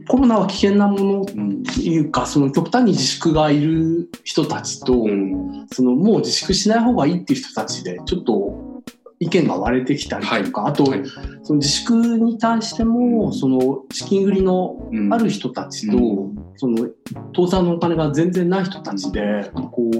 [0.08, 8.82] コロナは危険なものうん、っていうか、その極端に自粛がいる人たちと、うん、そのもう自粛しない方がいいっていう人たちで、ちょっと
[9.18, 11.02] 意見が割れてきたりとか、あと、はい。
[11.42, 15.12] その自粛に対しても、その資金繰りのうん。
[15.12, 16.88] ある人たちと、うその
[17.34, 19.90] 倒産のお金が全然ない人たちで、こ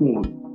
[0.00, 0.47] う、もう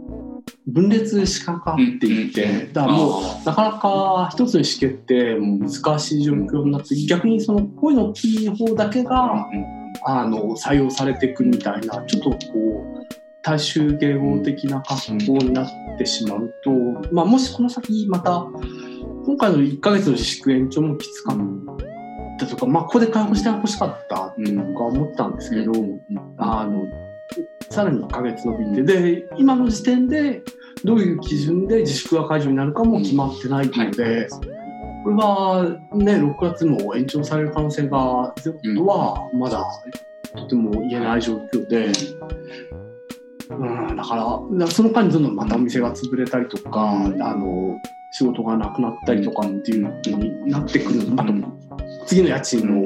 [0.68, 12.38] 分裂しかかっていって、うんだからもう、あなかなか一つにしけってもう難しい状況になって、逆にその声の大きい方だけーが、うんあの採用されていくみたいなちょっとこ
[13.00, 13.06] う
[13.41, 16.72] 大衆迎合的な格好になってしまうと、
[17.12, 18.46] まあ、もしこの先また
[19.26, 21.38] 今回の1ヶ月の自粛延長もきつかっ
[22.39, 25.72] たとか、まあ、ここで解放してほしかったって僕は思ったんですけど、
[26.38, 26.84] あの
[27.69, 30.43] さらに1ヶ月伸びてで今の時点で
[30.84, 34.28] どういう基準で自粛が解除になるかも決まってないので。
[35.03, 39.61] これはね、6月も延長される可能性がゼロとはまだ
[40.34, 41.91] とても言えない状況で、
[43.49, 47.78] うん、だから、その間にどんどんまたお店が潰れたりとか、あの、
[48.13, 51.01] 仕事がなくなったりとかっていう風になってくる。
[51.17, 51.34] あと、
[52.05, 52.86] 次の家賃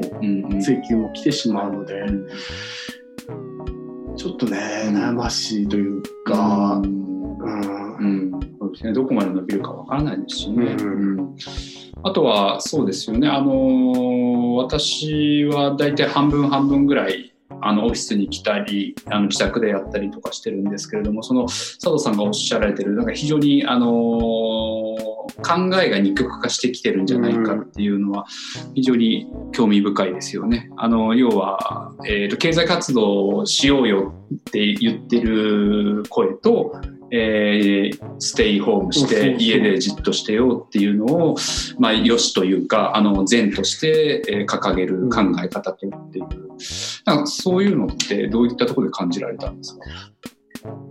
[0.60, 2.04] 請求も来てしまうので、
[4.18, 7.38] ちょっとね、悩ましいというか、うん。
[7.38, 8.40] うん、うん。
[8.58, 10.76] そうですね、どこまで伸びるかわからないですしね。
[10.80, 11.20] うん。
[11.20, 11.36] うん。
[12.02, 14.18] あとはそうですよね、あのー
[14.58, 24.47] 私は大体半分半分ぐらいあのオフィスに来たりあの自宅でやったりとかしてるんですけれどもその佐藤さんがおっしゃられてるなんか非常に、あのー
[25.42, 28.26] 考えが二極化してきてるんじゃないかっていうのは
[28.74, 30.70] 非常に興味深いですよね。
[30.76, 36.80] あの要は、えーと経済活動をしようよって言ってる声と、
[37.10, 41.36] えーステイホームして家でじっとしてよっていうのを、
[41.78, 46.26] まあ、よしというかあの善として、えー掲げる考え方とっていう、
[47.04, 49.84] なんかそういうのってどういったところで感じられたんですか？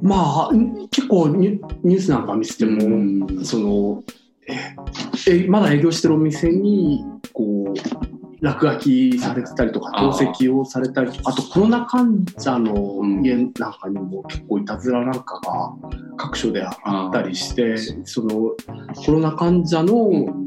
[0.02, 0.52] まあ、
[0.92, 4.04] 結構ニュニュースなんか見てても、うんその
[4.48, 13.26] ええまだ営業してるお店にこう落書きされてたりとか透析をされたりあとコロナ患者のうん。
[13.26, 15.74] 家なんかにも結構いたずらなんかが
[16.18, 18.52] 各所でああったりしてその
[18.96, 19.96] コロナ患者の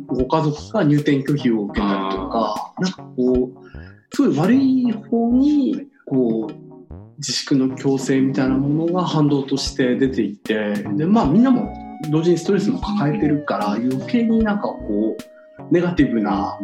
[0.07, 6.70] ご家族が入店拒否を受けたりとかなんかこうすごい悪い方にこう
[7.18, 16.59] 自粛の強制みたいなものが反動として出ていてでまあみんなも同時にストレスも抱えてるから余計になんかこうネガティブな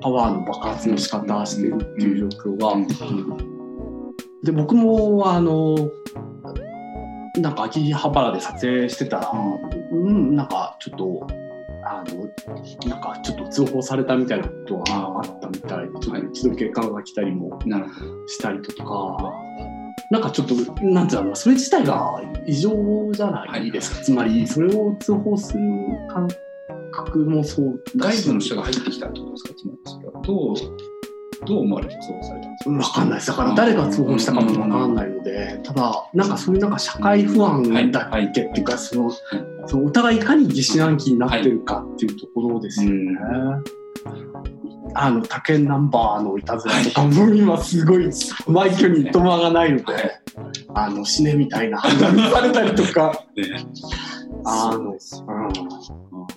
[0.00, 2.74] パワーの爆発の仕方してるっていう状況が、
[4.44, 5.76] で僕もあの
[7.38, 9.32] なんか秋葉原で撮影してたら、
[9.92, 11.26] うん、なんかちょっと
[11.84, 12.28] あの
[12.88, 17.58] なんかちょっと通報されたみたいなことがあったみたいでちょっと一度警官が来たりも。
[18.26, 19.47] したりとか。
[20.10, 22.72] なんかちょっと、なんていうの、それ自体が異常
[23.12, 24.02] じゃないですか。
[24.02, 25.60] つまり、それを通報する
[26.10, 26.26] 感
[26.92, 29.54] 覚もそう外部の人が入ってきたってことですか？
[29.54, 30.56] つまりそれはどう、
[31.46, 32.70] どう思われて通報されたんですか？
[32.70, 33.26] わかんないです。
[33.28, 39.10] だから誰が通報したかもわかんないので、ただ、なんかそういうなんか社会不安だっけっていうか、その、
[39.66, 43.18] そのお互いいかに疑心暗鬼になってるかっていうところですよね。
[44.94, 48.10] あの、他県ナンバーのいたずらとかも今すごい、
[48.46, 49.84] 枚挙にとまがないので、
[50.74, 53.66] あの、死ねみたいな 判断されたりとか、ね
[54.44, 54.98] あの、うん。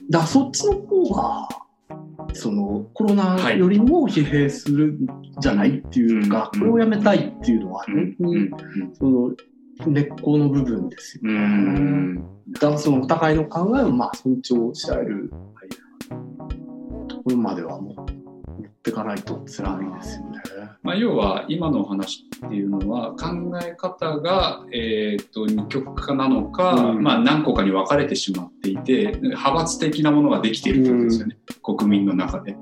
[0.10, 1.47] だそっちの方が、
[2.34, 5.08] そのコロナよりも疲弊するん
[5.39, 9.32] じゃないっていうか、うんこれをやめたいっていうのは、うん本当にその
[9.88, 11.39] 根っこの部分ですようね。
[11.39, 12.16] ん。
[12.52, 15.32] だからそのお互いの考えをまあ尊重し合える
[17.08, 18.06] ところまでは持っ
[18.82, 20.41] ていかないと辛いですよね。
[20.84, 23.27] まあ、要は今のお話っていうのは考
[23.63, 32.55] え方が、えー、と二極化なのか、うんまあ、何個かに分かれてしまっていて派閥的なものができているってことですよね、国民の中で。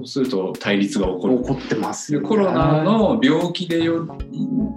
[0.00, 1.38] そうすると対立が起こる。
[1.42, 2.24] 起こってますよね。
[2.24, 4.06] でコロナの病気でよ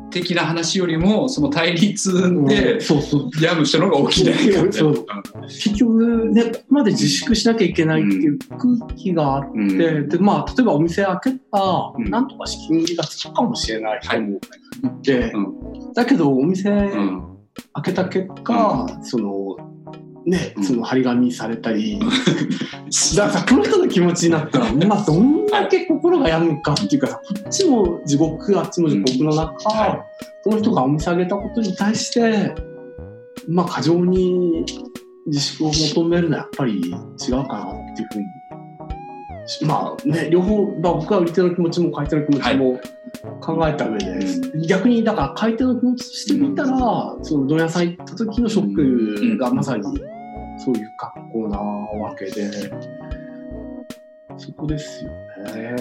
[0.09, 3.29] 的な話よりもその対立でそうそう。
[3.41, 5.05] 病む人の方が大きいんじゃないかみたいなそう。
[5.41, 10.09] 結局ね、まで自粛しなきゃいけないっていう空気があって、うん。
[10.09, 12.09] で、まあ、例えばお店開けたら、うん。
[12.09, 17.33] なんとか資金がつくかもしれない人もいて、うだけどお店うん。
[17.73, 19.72] 開けた結果、その、
[20.25, 20.63] ね、うん。
[20.63, 21.99] その張り紙されたり、
[23.15, 30.01] だからこの人の気持ちになったら、まあ、どんだけ心が病むかっていうか、こっちも地獄、あっちも地獄の中、はい。
[30.43, 32.53] その人がお店あげたことに対して、
[33.47, 34.65] まあ、過剰に
[35.27, 38.25] 自粛を求めるのはやっぱり違うかなっていうふうに。
[39.67, 42.79] まあね、両方、まあ、僕は売り手の気持ちも買い手の気持ちも
[43.41, 46.69] 考えた上で、逆にだから買い手の気持ちとしてみたら、
[47.21, 49.83] その問屋さん行った時のショックがまさに
[50.57, 52.51] そういう格好なわけで、
[54.37, 55.11] そこですよ
[55.53, 55.75] ね。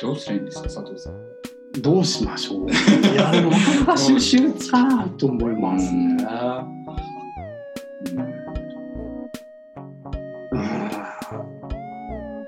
[0.00, 1.34] どうすればいいんですか佐藤さん。
[1.80, 2.70] どうしましょう。
[2.70, 6.16] いや、でもなかなか収集つかないと思いますね。
[6.60, 6.84] うん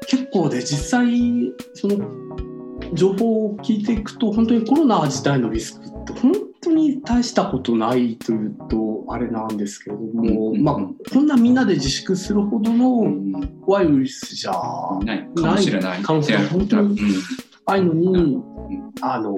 [0.08, 2.25] 結構で実際その
[2.94, 10.62] 情報を聞いていくと本当にコロナ自体のリスクって本当に大したことないというとあれなんですけれども、うん。
[10.62, 13.32] まあこんなみんなで自粛するほどのうん。
[13.62, 14.52] 怖いウイルスじゃ
[15.04, 16.02] ないかもしれない。
[16.02, 17.08] 可能性が本当にうん。
[17.66, 18.42] ないのに、ん。
[19.00, 19.34] あの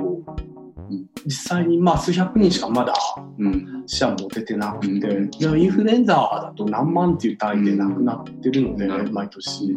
[1.27, 2.95] 実際にまあ数百人しかまだ
[3.39, 3.85] うん。
[3.87, 5.61] 死者も出てなくて、うん。
[5.61, 9.13] インフルエンザだと何万っていう単位で亡くなってるので、うん。
[9.13, 9.75] 毎年。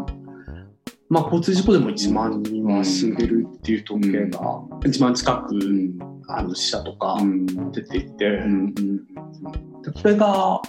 [1.12, 4.40] まあ、交通事故でも1万人は死んでるっていう統計が
[4.80, 6.00] 1万近くうん。
[6.30, 7.46] あの死者とかうん。
[7.74, 10.62] 出ていて、うんでこれが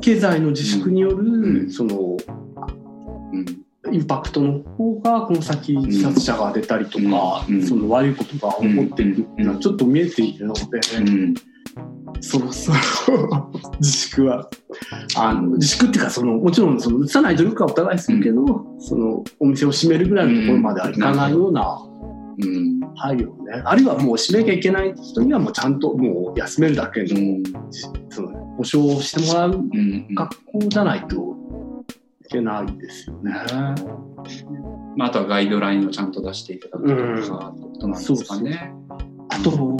[0.00, 1.70] 経済の自粛によるうん。
[1.70, 2.16] その
[3.32, 3.92] うん。
[3.92, 7.66] インパクトの方がこの先自殺者が出たりとか、うん。
[7.66, 10.60] その悪いことが起こっているっていうのはちょっと見えているので、
[10.96, 11.34] うん
[12.20, 12.72] そろそ
[13.12, 13.50] ろ
[13.80, 14.48] 自粛は。
[15.16, 18.44] あの自粛っていうかそのもちろんその移さない努力はお互いするけど、
[18.78, 21.78] そのお店を閉めるぐらいのところまではいかないような
[22.38, 22.80] うん。
[22.96, 23.62] 配慮をね。
[23.64, 27.42] あるいはもう閉めなきゃいけない人にはもうちゃんともう休めるだけの,、
[28.08, 31.36] その保証をしてもらううん学校じゃないと
[32.26, 33.32] いけないですよね。
[34.96, 38.72] まあ、あとはガイドラインをちゃんと出していただくとか、ってことなんですかね。
[39.28, 39.78] あと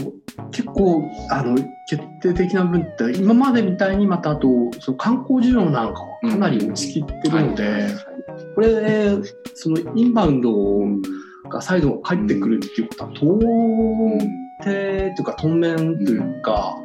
[0.51, 4.49] 結構あの決定的な部分って今までみたいにまたあと
[4.80, 7.93] その観光需要なんかはかなり落ちきってるので、はい。
[8.55, 9.18] これ
[9.55, 10.51] そのインバウンド
[11.49, 16.76] が再度帰ってくるっていうことは到底というか当面というか、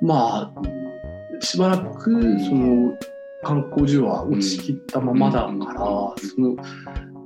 [0.00, 2.10] まあしばらく
[2.40, 2.96] その
[3.42, 6.56] 観光需要は落ちきったままだから、その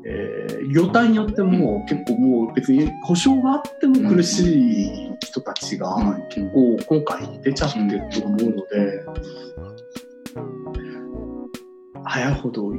[0.06, 5.96] えー業態によっても結構もう別に保証があっても苦しい人たちが
[6.28, 9.04] 結構今回出ちゃってると思うので、
[12.04, 12.78] 早いほどい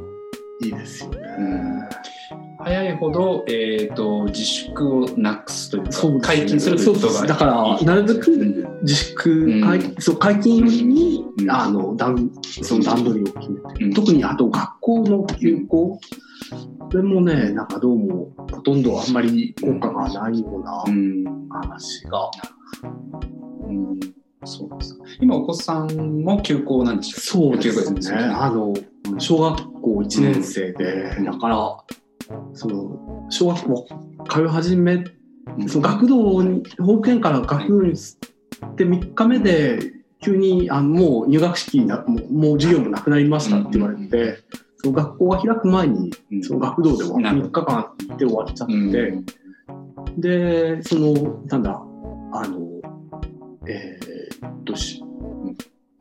[0.61, 1.19] いですよね。
[2.65, 6.19] 早いほど、えー、と自粛をなくすというかね。
[6.19, 8.81] 解禁するということがだからなるべくうん。
[8.81, 9.61] 自粛、うん。
[9.61, 11.51] 解そう解禁よりに、うん。
[11.51, 12.31] あの段
[12.63, 13.93] その段取りを決めて、うん。
[13.93, 15.99] 特にあと学校の休校、
[16.79, 21.23] これもねなんかどうもほとんどあんまり効果がないようなうん。
[21.49, 22.31] 話が、
[23.67, 23.99] うん。
[24.43, 28.23] そうです今お子さんも休校なんでしょそうです休校ね。
[28.23, 28.73] あの
[29.19, 31.25] 小学校1年生で、うん。
[31.25, 31.77] だから
[32.53, 33.87] その小学校
[34.29, 35.03] 通い始め
[35.57, 35.69] うん。
[35.69, 37.95] その学童に保育園から学童に移っ
[38.75, 39.79] て3日目で
[40.21, 44.39] 急にあのもう入学式なもうもう授業もなくなりましたって言われて、
[44.77, 46.43] その学校が開く前にうん。
[46.43, 49.25] その学童ではなるほ3日間で終わっちゃって、うん。
[50.17, 51.13] でその
[51.45, 52.59] なんだあの
[53.67, 55.04] えーっとし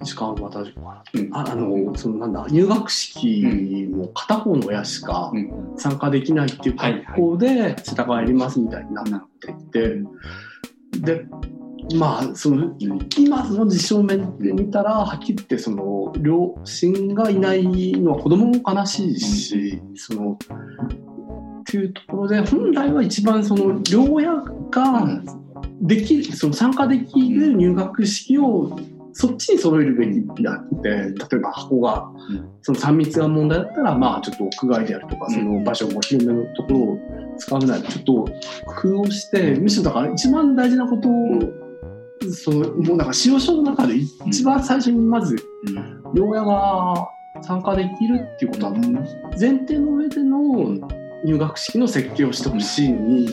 [0.04, 1.36] 時間は大丈夫かな、うん。
[1.36, 5.74] ああのそのなんだ入学式も片方の親しかうん。
[5.76, 10.02] 参加できないっていう格好で世田谷やりますみたいになっていて、
[11.00, 11.26] で
[11.96, 20.38] まあその今の実証面で見たらはっきり言ってその両親がいないのは子供も悲しいし、その
[21.60, 25.20] っていうところで本来は一番その両親が
[25.80, 28.78] できるその参加できる入学式を
[29.14, 32.50] そっちに揃えるべきであって例えば箱がうん。
[32.62, 35.34] その3密が問題だったらまあちょっと屋外であるとかうん。
[35.34, 36.98] その場所も広めのところを
[37.38, 38.12] 使うならちょっと
[38.82, 41.12] 工夫をしてむしろだから一番大事なことを
[42.32, 43.96] そのもうなんか使用書の中で
[44.26, 45.36] 一番最初にまず
[46.14, 47.08] 両親が
[47.42, 48.72] 参加できるっていうことは
[49.38, 50.40] 前提の上での
[51.24, 53.28] 入学式の設計をしてほしいのに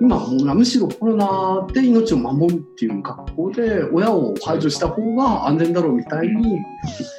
[0.00, 6.60] 今はもうむしろコロナで命を守るっていう格好で親を排除した方が安全だろうみたいに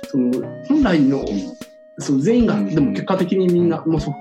[0.09, 0.31] その
[0.67, 1.23] 本来の
[1.99, 4.13] その全員がでも結果的にみんなもうそう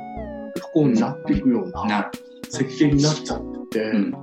[0.59, 2.11] 不幸になっていくような
[2.51, 3.81] 設計になっちゃってて。
[3.91, 4.15] うん。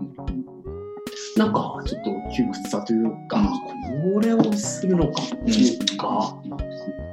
[1.37, 3.39] なんかちょっと窮屈さというか、
[4.13, 7.06] これをするのかっていうか、うん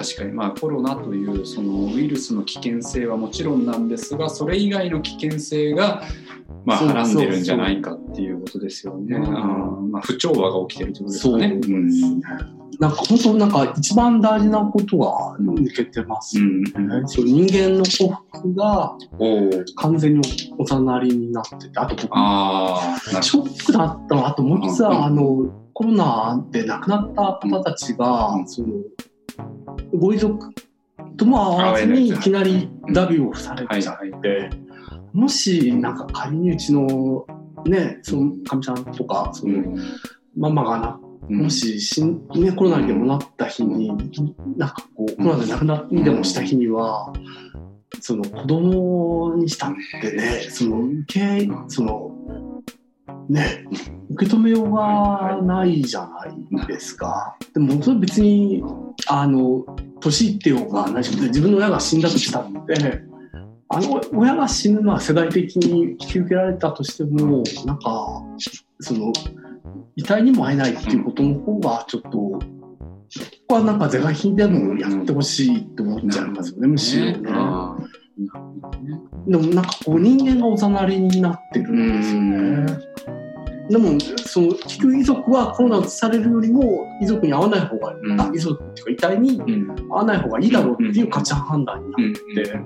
[0.00, 6.02] 確かにまあコロナというそのウイルスの危険性はもちろんなんですがそれ以外の危険性が
[6.64, 9.16] まあはらんでるんじゃないかっていうことですよね。
[9.16, 11.56] うんうんまあ、不調和が起きてるってことですかね。
[11.56, 12.22] ですね。
[12.78, 16.72] なんか本当なんか一番大事なことが抜けてますよね。
[16.74, 18.96] うんそう人間の幸福が。
[19.76, 28.68] 完全におざなりになってて、あと僕、あショックだったあともう一つうんは、あの、コロナで亡くなった方たちが、うんその、
[29.92, 30.52] ご遺族
[31.16, 34.50] とも会わずにいきなりダビをされちゃって、
[35.12, 37.26] もし、なんか仮にうちの、
[37.66, 39.76] ね、その、かみさんとか、その、
[40.36, 41.42] ママがな、うん。
[41.42, 43.88] もししん、ね、コロナにでもなった日に、
[44.56, 47.12] なんかこう、コロナで亡くなりでもした日には、
[48.00, 52.12] その子供にしたってね、その受け、その、
[53.28, 53.64] ね、
[54.10, 56.26] 受け止めようがないじゃな
[56.62, 57.36] いですか。
[57.54, 58.62] でも、それ別に、
[59.08, 59.64] あの、
[60.00, 63.02] 年いってようが何しろ自分の親が死んだとしたって、
[63.72, 68.22] あの親が死ぬのは世代的に引き受けられたとしても、なんか、
[68.80, 69.12] その、
[69.94, 72.40] 遺体にも会えないっていうことの方が、ちょっと、こ
[73.46, 77.30] こはなんか是が非でもやってほしいって思っちゃいますよね、むしろね。
[79.26, 82.90] でもなんかこう人間がおざなりになってるんですよね。
[83.70, 92.60] でもその結局遺族はコロナうつされるよりも遺族に会わない方がいい、うんあ遺族っていうか遺体にうん会わない方がいいだろうっていう価値判断になうんって、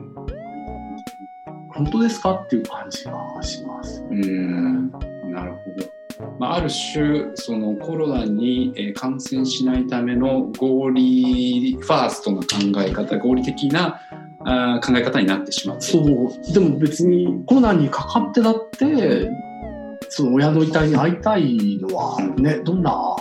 [1.74, 4.02] 本当ですかっていう感じがします。
[4.11, 4.90] うん
[5.30, 5.94] なるほど。
[6.38, 12.46] まあ、ある種そのコロナにえー感染しないための合理ファーストな考
[12.78, 14.00] え方合理的な
[14.45, 15.80] あー考え方になってしまう。
[15.80, 16.53] そう。
[16.53, 19.30] でも別にコロナにかかってだって
[20.09, 23.16] その親の遺体に会いたいのはね、どんな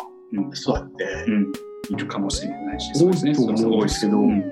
[0.54, 1.52] 人だって、うん、
[1.90, 4.20] いるかもしれないし、多いと思うんですけど。
[4.20, 4.44] うん。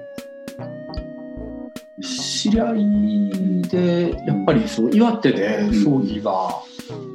[2.02, 6.50] 知り合いでやっぱりその岩手で葬儀が、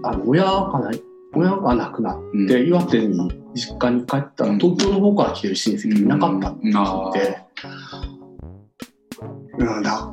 [0.04, 1.02] あの親がない
[1.34, 4.58] 親が亡くなって、岩手に実家に帰ったら、うん。
[4.58, 7.38] 東京の方から来てる親戚いなかったって言って、
[9.58, 10.12] うん、だ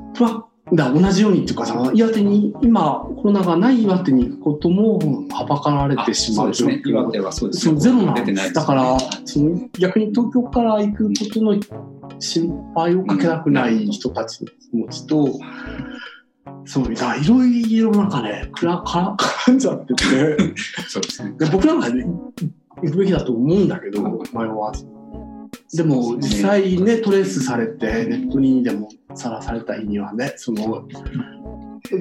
[0.72, 6.90] だ同じようにっていうかさ岩手に今コロナがない岩手に行くこともはばかられてしまうそうですね。
[6.90, 7.80] 岩手はそうですね。
[7.80, 11.60] ゼロなんですだからその逆に東京から行くことの
[12.20, 15.40] 心配をかけたくない人たちの気持ちと、
[16.66, 19.16] そうだいろいろなんかねくらか
[19.46, 20.04] 絡んじゃってて
[20.88, 21.36] そうですね。
[21.38, 22.06] で僕なんかね
[22.82, 24.02] 行くべきだと思うんだけど
[24.34, 24.86] 迷わず
[25.76, 30.88] でも実際ねトレースされてネットにでもさらされた日にはねその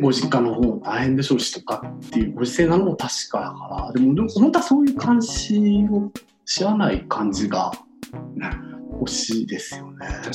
[0.01, 6.11] ご実家の方も大変でしょうしとかっていうご時世なのも確かだからでもでも本当はそういう監視を
[6.45, 7.73] 知らない感じが
[9.01, 10.07] 欲しいですよね。
[10.23, 10.33] 確か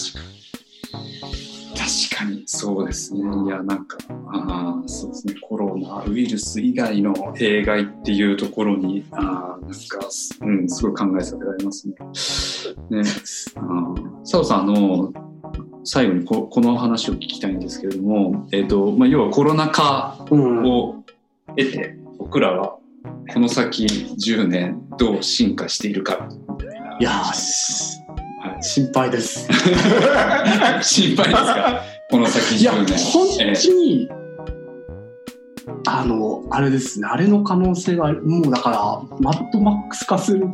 [1.23, 1.46] に。
[1.77, 3.21] 確かにそうですね。
[3.21, 3.97] いや、なんか、
[4.33, 9.99] あそうですね、コロナウイルス以外の弊害っていうところに、あなんか、
[10.41, 11.95] うん、すごい考えさせられますね。
[12.89, 13.01] ね、
[13.55, 15.13] あ佐藤さん、あの、
[15.83, 21.03] 最後にここの話を聞きたいんですけれども、えっ、ー、と、まあ、要はコロナ禍を
[21.47, 22.77] 得て、うん、僕らは
[23.33, 26.97] この先10年どう進化しているかみたいな。
[26.99, 27.23] いや
[28.61, 29.47] 心配です。
[30.81, 31.81] 心配ですか？
[32.09, 32.59] この先10年。
[32.59, 33.43] いや、本当
[33.73, 34.09] に、
[35.85, 40.47] あの、あれですね、あれの可能性が、もうだから、マットマックス化する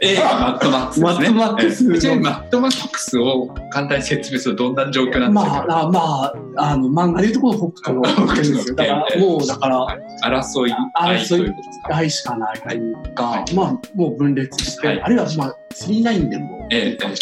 [0.00, 1.98] 映画マットマックス、ね、マットマックス。
[1.98, 5.66] ちなみにマットマックスを簡単に説明するとどんな状況なんですか？
[5.68, 8.74] まあ、まあ、あの、漫画でいうところ北斗のですよ。
[8.74, 11.96] だから、もう、だから、争い、愛ということですか？
[11.96, 17.16] 愛しかないというか、はい、まあ、もう分裂して、はい、あるいは、まあ、39でも、ええ、とに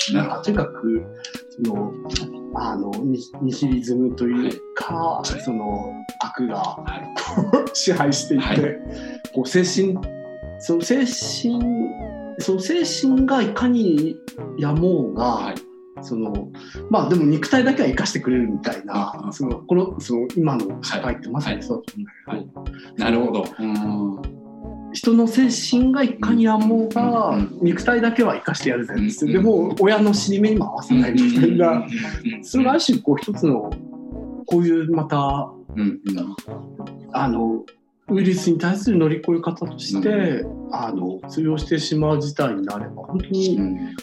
[0.57, 1.03] かく、
[1.65, 1.93] その、
[2.61, 7.15] あのニヒリズムというか、はい、その悪が、はい、
[7.73, 8.61] 支配していて、はい、
[9.35, 9.99] こう精神
[10.59, 11.89] その精神
[12.41, 14.17] その精神がいかに
[14.59, 15.55] やもうが、
[16.03, 16.51] その
[16.91, 24.38] まあでも肉体だけは生かしてくれるみたいな、そのこのその今の社会ってまさにそうだと思うんだけど、なるほど。
[24.99, 29.33] 人の精神がいかにあもうが肉体だけは生かしてやるぜって。
[29.33, 31.13] でも親の死に目にも合わせない。
[31.13, 31.87] みたいな
[32.43, 33.71] それがある種こう一つの
[34.47, 35.53] こういうまた
[37.13, 37.65] あの
[38.09, 43.59] ウイルスに対する乗り越え方としてあの通用してしまう事態になれば本当に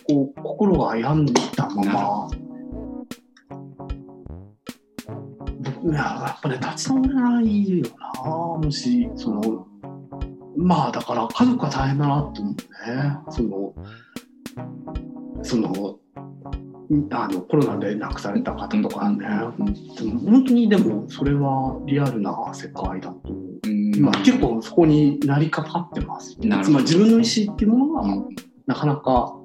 [0.07, 2.29] こう心が病んだまま。
[5.83, 7.85] いややっぱね立ち直れないよ
[8.15, 9.67] なもしその
[10.57, 13.17] まあだから家族は大変だなと思うね。
[13.29, 13.73] その
[15.43, 15.99] その
[17.11, 19.25] あのコロナで亡くされた方とかね、
[19.97, 23.21] でも本当にでもそれはリアルな世界だと、
[23.65, 28.25] 今結構そこになりかかってます、つまり自分の意思っていうものが
[28.67, 29.35] なかなか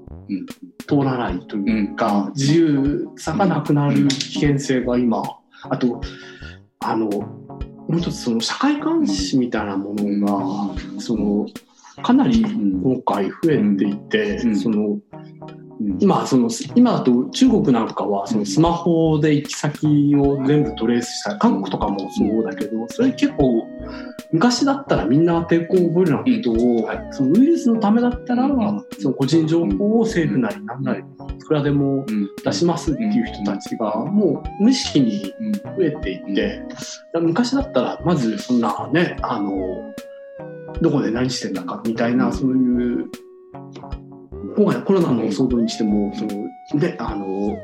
[0.86, 5.22] 通らないというか、自由さがなくなる危険性が今
[5.62, 6.02] あと
[6.80, 7.08] あの
[7.91, 11.47] もう一つその社会監視みたいなものが、その
[12.05, 15.01] かなり今回増えていて、その
[15.99, 23.66] 今その今だと中国なんかはそのスマホで行き先を全部トレースした韓国とかもそうだけどそれ結構
[24.33, 28.49] 昔だったらみんな抵抗を覚えるようなことを、そのウイルスのためだったら、
[29.01, 32.07] その個人情報を政府なり何なりいくらでも
[32.45, 35.33] 出しますっていう人たちがもう無意識に
[35.76, 36.62] 増えていて、
[37.14, 39.53] 昔だったらまずそんなねあの
[40.81, 43.11] どこで何してんだかみたいなそういう
[44.57, 46.24] 今回コロナの騒動にしてもそ
[46.76, 47.57] のであの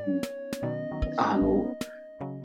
[1.17, 1.64] あの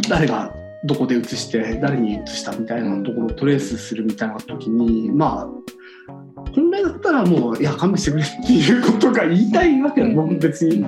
[0.09, 0.53] 誰が
[0.85, 5.61] どこで移して誰に移したみたいなところをトレースするみたいな時にまあ
[6.53, 10.07] 本来だったらもういや勘弁してくれっていうことが言いたいわけだ。
[10.07, 10.85] も別に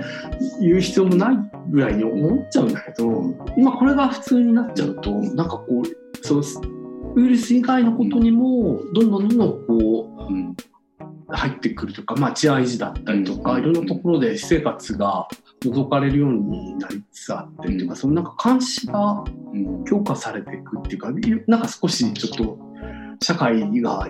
[0.59, 1.35] 言う必要もない
[1.69, 3.23] ぐらいに思っちゃうんだけど
[3.55, 6.43] 今これが普通になっちゃうとなんかこうそう
[7.15, 10.55] ウイルス以外のことにもどんどんどんどんこう、うん。
[11.35, 15.27] 入ってくるとか、まあ、治安維持だったりとか、いろんなところで私生活が
[15.69, 19.23] 覗かれるようになりつつあっていうか、そのなんか監視が
[19.85, 21.11] 強化されていくっていうか、
[21.47, 22.59] なんか少しちょっと
[23.21, 24.09] 社会が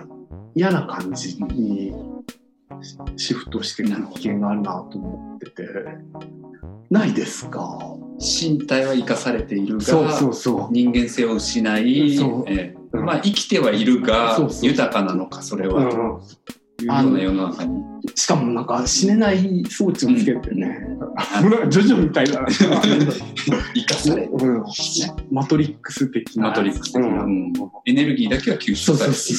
[0.54, 1.92] 嫌な感じに
[3.16, 5.68] シフトしていく危険があるなと思ってて、
[6.90, 7.78] ないですか？
[8.20, 10.72] 身体は生かされているがそうそうそう。
[10.72, 16.20] 人間性を失い、えー、まあ、生きてはいるが豊かなのかそれは、うん
[16.84, 17.82] いうような世の中に。
[18.14, 20.78] しかもなんか死ねない装置をつけてね、
[21.42, 22.44] うん、ジョジョみたいな。
[23.74, 24.64] 生かされうん、
[25.30, 26.48] マトリックス的な。
[26.48, 26.92] マトリックス。
[26.92, 27.52] 的な、うん、
[27.86, 29.38] エネルギーだけは吸収されている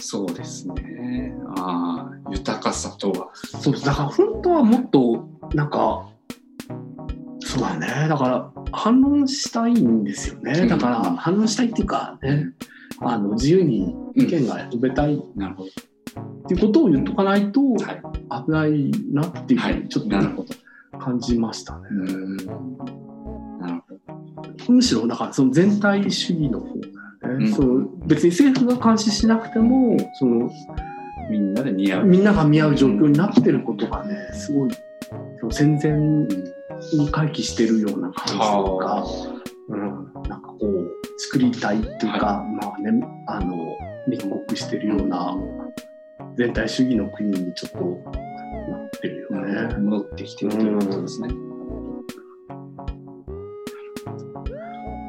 [0.00, 1.34] そうですね。
[1.56, 3.30] ああ豊かさとは。
[3.34, 6.08] そうだから本当はもっとなんか
[7.40, 8.08] そうだね。
[8.08, 10.66] だから反論したいんですよね。
[10.66, 12.52] だから反論したいっていうかね、
[13.00, 21.82] あの自由に意見が述べたい、なるほどっていうことを言っとかないと危ないなっていうふうにちょっと感じましたね。
[23.60, 23.94] なるほ
[24.66, 24.72] ど。
[24.72, 26.66] むしろだからその全体主義の方
[27.20, 30.50] だよね、うん、その別に政府が監視しなくてもその
[31.30, 32.04] みんなで似合う。
[32.04, 34.70] みんなが見合う状況になってることがね、すごい、
[35.50, 35.92] 戦前
[36.92, 38.38] に回帰してるような感じと
[38.78, 39.04] か、
[39.68, 39.80] うん、
[40.28, 40.83] なんかこう、
[41.26, 43.76] 作りたいっていうか、まあね、あの、
[44.08, 45.36] 密告してるような、
[46.36, 47.84] 全体主義の国にちょっとな
[48.86, 49.32] ってるよ
[49.68, 49.74] ね。
[49.78, 51.28] 戻ってきてるということですね。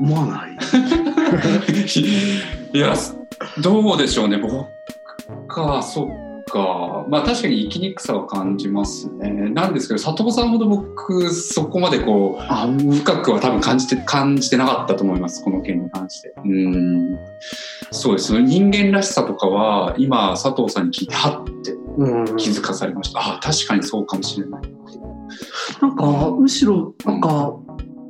[0.02, 0.58] 思わない？
[2.78, 2.94] いや、
[3.62, 4.66] どうでしょうね、僕
[5.48, 6.08] か、そっ
[6.46, 7.06] か。
[7.10, 9.30] まあ確かに生きにくさは感じますね。
[9.50, 16.34] なんですけど、佐藤さんほど僕、そこまでこう、あ深くは多分感じて、感じてなかったと思います、この件に関して。
[16.44, 17.18] うん。
[17.92, 18.44] そうですね。
[18.44, 23.20] 人間らしさとかは、今、佐藤さんに聞いて、はってうん、気づかされました。
[23.20, 24.62] ああ、確かにそうかもしれない。
[25.82, 27.56] なんか、むしろ、なんか、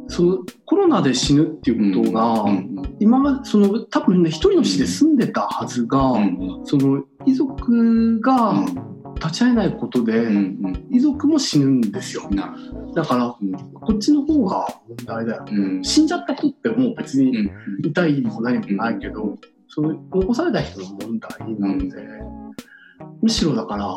[0.07, 8.95] そのコロナで死ぬっていうことが、うん今までその多分ね一人の死で済んでたはずが、うんその遺族がうん。
[9.15, 10.27] 立ち会えないことで、
[10.91, 12.29] 遺族も死ぬんですよ。
[12.31, 12.55] な
[12.93, 15.45] だからうんこっちの方が問題だよ。
[15.49, 15.83] うん。
[15.83, 17.51] 死んじゃった人ってもう別にうん。
[17.81, 21.89] 痛いも何もないけど、その残された人の問題なので、
[23.21, 23.87] むしろだから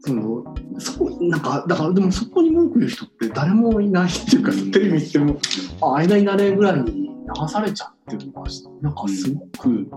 [0.00, 0.44] その
[0.78, 4.70] そこなんかだからでもそこに文句言う人って誰もいないっていうか、うん。
[4.70, 5.38] テレビ見ても
[5.80, 8.50] あ間になれぐらいに流されちゃってるのが
[8.82, 9.90] なんかすごく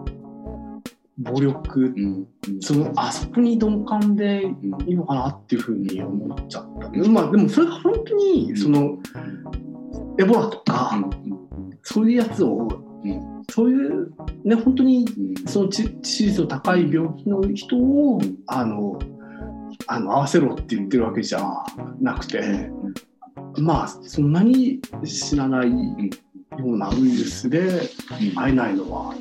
[1.19, 2.27] 暴力、うん。
[2.61, 4.53] そのあそこに鈍感でうん
[4.87, 8.97] いいのかなっていうふうに思っちゃった、まあでもそれが本当にその
[10.17, 10.99] エボラとか、
[11.83, 12.67] そういうやつを、
[13.03, 13.43] うん。
[13.51, 14.11] そういう
[14.43, 15.47] ね本当にうん。
[15.47, 18.99] その致致死率の高い病気の人をあの
[19.87, 21.63] あの合わせろって言ってるわけじゃ
[21.99, 22.69] なくて、
[23.57, 27.81] まあそんなに知らないようなウイルスで
[28.35, 29.15] 会えないのは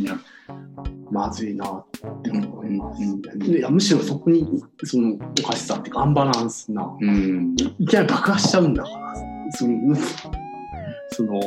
[1.11, 1.87] まずいなっ
[2.23, 7.55] て思います、ねでいやむしろそこにそのおかしさっていうかアンバランスなうん。
[7.79, 9.15] いきなり爆破しちゃうんだから
[9.53, 9.97] その
[11.11, 11.41] その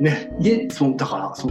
[0.00, 1.50] ね家そのだからそ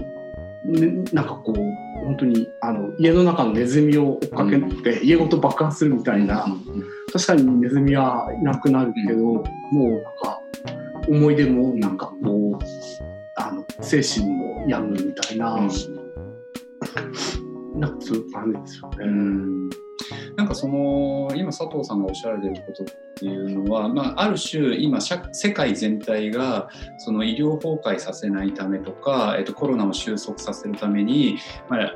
[0.68, 6.46] ね、なんかこう本当にあの家の中のネズミを追っかけて、家ごと爆破するみたいな、
[7.14, 9.44] 確かにネズミはいなくなるけど、も
[9.74, 10.42] うなんか
[11.08, 12.64] 思い出もなんかこう
[13.38, 15.70] あの精神も病むみたいな、うん
[17.80, 18.96] なんかそういう感じですよね。
[19.00, 19.70] うん
[20.36, 26.70] なんかその今佐藤さんがおっしゃられてることっていうのは、まあ、ある種今世界全体が
[27.00, 31.96] その医療崩壊させないためとか、えっと、コロナを収束させるために、まあ、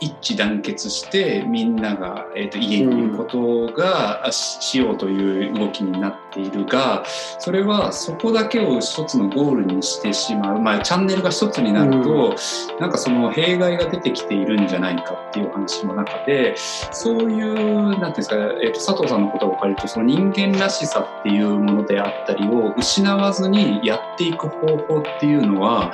[0.00, 7.04] 一致団結してみんなが、えっと、家にいることが、しようという動きになっているが
[7.38, 12.36] それはそこだけを一つのゴールにしてしまう、まあ、チャンネルが一つになると、
[12.78, 16.54] なんかその弊害が出てきているんじゃないかっていう話の中で
[16.92, 25.92] そういうなんていうんですか、えっと佐藤さんの言葉を借りるとその人間らしさっていうものであったりを失わずにやっていく方法っていうのは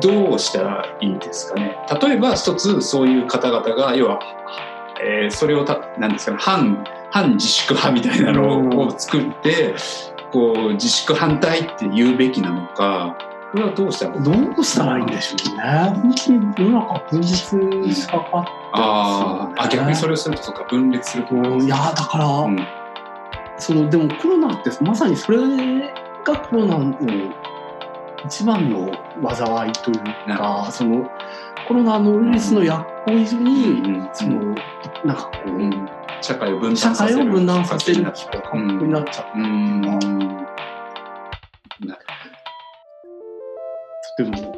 [0.00, 1.76] どうしたらいいんですかね。
[2.00, 4.20] 例えば一つそういう方々が要は、
[5.02, 9.74] えーそれをたなんですかね反反自粛派みたいなのを作って、
[10.32, 13.16] こう自粛反対って言うべきなのか
[13.52, 15.62] これはどうしたらどうしたらいいんでしょうね。
[15.94, 22.66] 本当に世の中分裂しかかってあーあ逆にそれれをするとか分裂するとうんいやだから、うん。
[23.58, 25.38] そのでもコロナってまさにそれ
[26.24, 26.96] がコロナの
[28.24, 28.90] 一番の
[29.34, 31.10] 災いというかその
[31.72, 34.54] コロナのウイルスの薬効以上に、うんその
[35.06, 35.16] なん。
[35.16, 35.88] かこう、うん。
[36.20, 38.42] 社会を分社断させる会を分断させる形になっちゃう。
[38.42, 39.80] 感覚になっちゃう、うん。
[39.80, 39.96] な
[44.18, 44.54] でも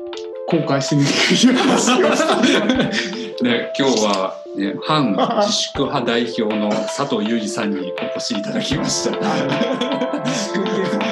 [0.49, 1.11] 公開しにくい
[1.57, 7.71] 話をしてね、今日は、ね、反自粛派代表の佐藤裕二さん。
[7.71, 11.04] にお越しいただきました。